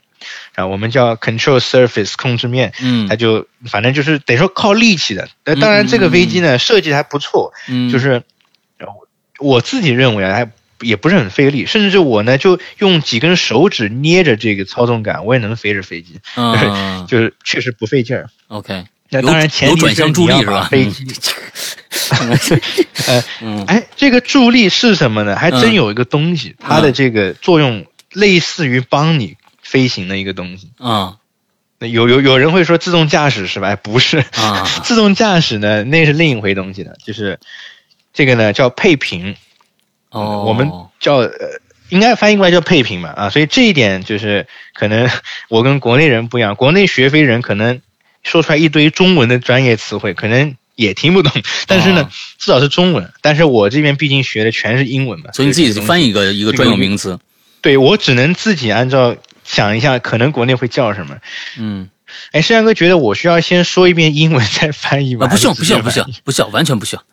[0.56, 5.30] 啊，我们叫 control surface 控制面，嗯，它就反正就是等于说靠力气的。
[5.45, 8.22] 呃，当然这个飞机呢设计得还不错，嗯，就是
[8.80, 8.88] 呃
[9.39, 10.52] 我自己认为啊，还
[10.82, 18.30] 也不是很费力，甚至我呢就用几根手指捏着这个操纵杆，我也能飞着飞机，嗯 就是确实不费劲儿。
[18.48, 20.64] ，OK，那当然前提有转向助力你要把？
[20.66, 21.06] 飞机，
[23.08, 25.36] 呃，嗯哎，这个助力是什么呢？
[25.36, 30.70] 还真嗯有一个东西，它的这个作用类似于帮你飞行的一个东西。
[30.80, 31.16] 啊
[31.82, 33.70] 那有有有人会说自动驾驶是吧？
[33.70, 37.40] 哎，不是，啊 自动驾驶呢，那是另一回东西的，就是
[38.14, 39.34] 这个呢叫配平，
[40.12, 41.30] 哦，我们叫呃，
[41.89, 45.10] 应该翻译过来叫配平嘛啊，所以这一点就是可能
[45.49, 47.82] 我跟国内人不一样，国内学飞人可能
[48.24, 51.32] 说出来一堆中文的专业词汇，可能也听不懂，
[51.68, 52.10] 但是呢，哦。
[52.38, 57.20] 至少是中文，但是我这边毕竟学的全是英文嘛，所以你自己翻译，一个一个专有名词，
[57.62, 61.18] 对我只能自己按照想一下，可能国内会叫什么。
[61.57, 61.89] 嗯。
[62.32, 65.28] 哎，山阳哥觉得我需要先说一遍英文再翻译吗？
[65.28, 67.03] 啊，不需要不需要不需要不需要，完全不需要，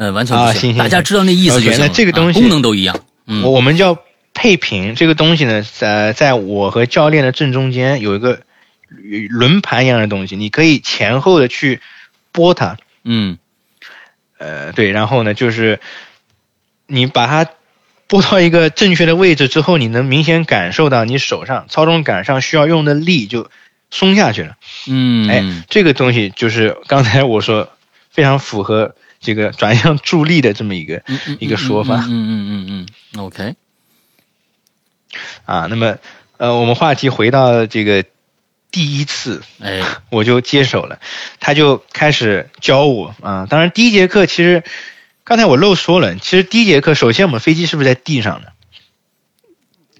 [0.00, 1.86] 呃，完全啊行行大家知道那意思就 OK，行了。
[1.86, 3.98] 那这个东西啊功能都一样，嗯我我们叫
[4.32, 8.40] 配平这个东西呢，在在我和教练的正中间有一个
[9.28, 11.82] 轮盘一样的东西，你可以前后的去
[12.32, 13.36] 拨它，嗯
[14.38, 15.80] 呃，对，然后呢，就是
[16.86, 17.46] 你把它
[18.06, 23.50] 拨到一个正确的位置之后，你能明显感受到你手上操纵杆上需要用的力就
[23.90, 24.56] 松下去了。
[24.88, 27.68] 嗯，哎，这个东西就是刚才我说
[28.10, 31.96] 非常符合这个转向助力的这么一个嗯嗯一个说法。
[31.96, 33.54] 嗯嗯嗯嗯嗯，OK，
[35.44, 35.98] 啊，那么
[36.38, 38.04] 呃，我们话题回到这个
[38.70, 40.98] 第一次，哎， 我就接手了，
[41.38, 43.46] 他就开始教我啊。
[43.48, 44.64] 当然，第一节课其实
[45.22, 48.52] 刚才我漏说了，其实第一节课首先我们飞机是不是在地上的？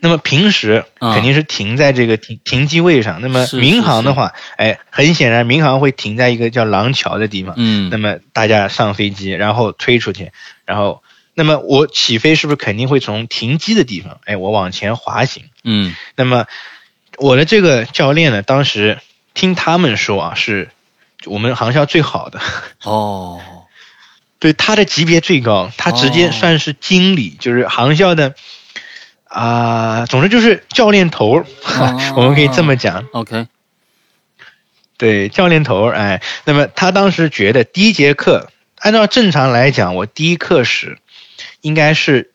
[0.01, 3.20] 那么平时啊肯定是停在这个停停机位上。
[3.20, 7.55] 那么民航的话，哎，很显然民航会停在一个叫廊桥的地方。
[7.57, 10.32] 嗯那么大家上飞机，然后推出去，
[10.64, 11.03] 然后
[11.34, 15.44] 那么我起飞是不是肯定会从停机的地方，哎，我往前滑行？
[15.64, 16.46] 嗯那么
[17.18, 18.98] 我的这个教练呢，当时
[19.34, 20.70] 听他们说啊，是
[21.26, 22.40] 我们航校最好的，
[22.82, 23.40] 哦
[24.40, 28.34] 对他的级别最高，他直接哦算是经理，就是航校的
[29.31, 31.47] 啊、总之就是教练头儿，
[31.78, 33.07] 哦我们可以这么讲。
[33.12, 33.47] ，OK，
[34.99, 40.99] 对，教练头儿，哎，那么他当时觉得第一节课，按照正常来讲，我第一课时
[41.61, 42.33] 应该是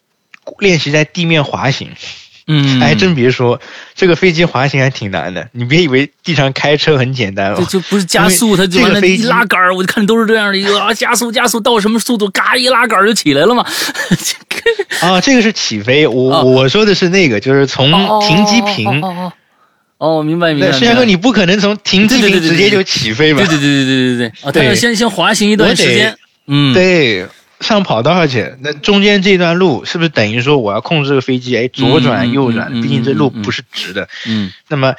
[0.60, 1.91] 练习在地面滑行。
[2.48, 3.60] 嗯，还，真别说，
[3.96, 5.48] 这个飞机滑行还挺难的。
[5.52, 7.56] 你别以为地上开车很简单哦。
[7.58, 13.66] 这就不是加速，它就完了，一这个飞机拉杆儿，我就看都是这样的一个啊，加速加速到什么速度，嘎一拉杆儿就起来了嘛。
[15.02, 17.89] 啊，这个是起飞，我、哦我说的是那个，就是从
[18.22, 19.02] 停机坪。
[19.98, 20.68] 哦明白明白。
[20.68, 23.39] 那石阳哥，你不可能从停机坪直接就起飞吧？
[23.39, 26.16] 对对对对对对对，啊，他对要先先滑行一段时间，
[26.48, 27.26] 嗯，对，
[27.66, 31.57] 上跑道去，那中间这段路是不是等于说我要控制这个飞机？
[31.57, 34.07] 哎，左嗯转、嗯右转，嗯毕竟这路不是直的。
[34.28, 34.95] 嗯那么，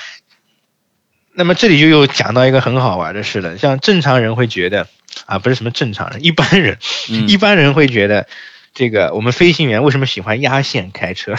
[1.32, 3.56] 那么这里就又讲到一个很好玩的事了。
[3.58, 4.86] 像正常人会觉得
[5.26, 8.26] 啊，不是什么正常人，一般人，嗯一般人会觉得，
[8.74, 11.34] 这个我们飞行员为什么喜欢压线开车？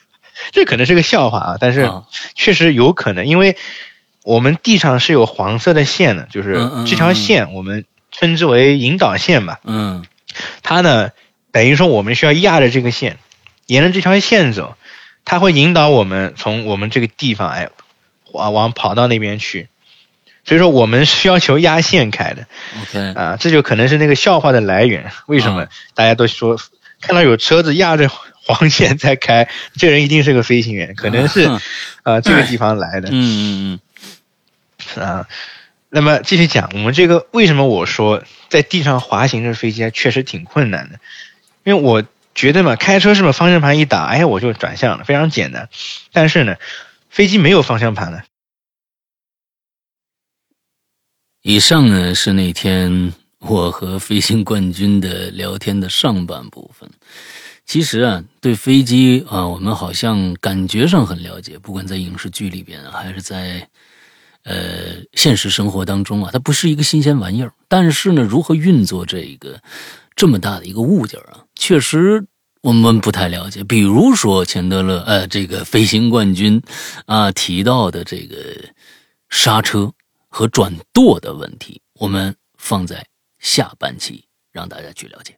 [0.52, 2.04] 这可能是个笑话啊，但是啊
[2.34, 3.56] 确实有可能，因为
[4.24, 6.54] 我们地上是有黄色的线的，就是
[6.86, 9.60] 这条嗯线我们称之为引导线吧。
[9.64, 10.04] 嗯
[10.62, 11.10] 它呢，
[11.52, 13.18] 等于说我们需要压着这个线，
[13.66, 14.76] 沿着这条线走，
[15.24, 17.68] 它会引导我们从我们这个地方哎，
[18.32, 19.68] 往往跑到那边去。
[20.44, 22.46] 所以说我们是要求压线开的
[22.82, 25.12] ，OK，啊，这就可能是那个笑话的来源。
[25.26, 26.58] 为什么啊大家都说
[27.00, 31.62] 看到有车子压着黄线在开，这人一定是个飞行员，可能是啊
[32.02, 33.10] 啊 这个地方来的。
[33.10, 33.80] 嗯嗯
[34.96, 35.28] 嗯啊，
[35.92, 41.00] 那么继续讲，我们这个为什么我说在地上滑行这飞机还确实挺困难的，
[41.64, 45.68] 因为我觉得嘛，开车是嘛，方向盘一打，哎，我就转向了，非常简单。
[46.12, 46.54] 但是呢，
[47.08, 48.22] 飞机没有方向盘的，
[51.42, 56.88] 以上呢是那天我和飞行冠军的聊天的上半部分。
[57.66, 63.68] 其实啊，对飞机啊，我们好像感觉上很了解，不管在影视剧里边还是在
[64.44, 67.52] 呃现实生活当中啊，它不是一个新鲜玩意儿。
[67.68, 69.60] 但是呢，如何运作这个
[70.16, 72.26] 这么大的一个物件啊，确实
[72.62, 73.64] 我们不太了解。
[73.64, 76.62] 比如说钱德勒呃，这个飞行冠军
[77.06, 78.36] 啊提到的这个
[79.28, 79.92] 刹车
[80.28, 83.06] 和转舵的问题，我们放在
[83.38, 85.36] 下半期让大家去了解。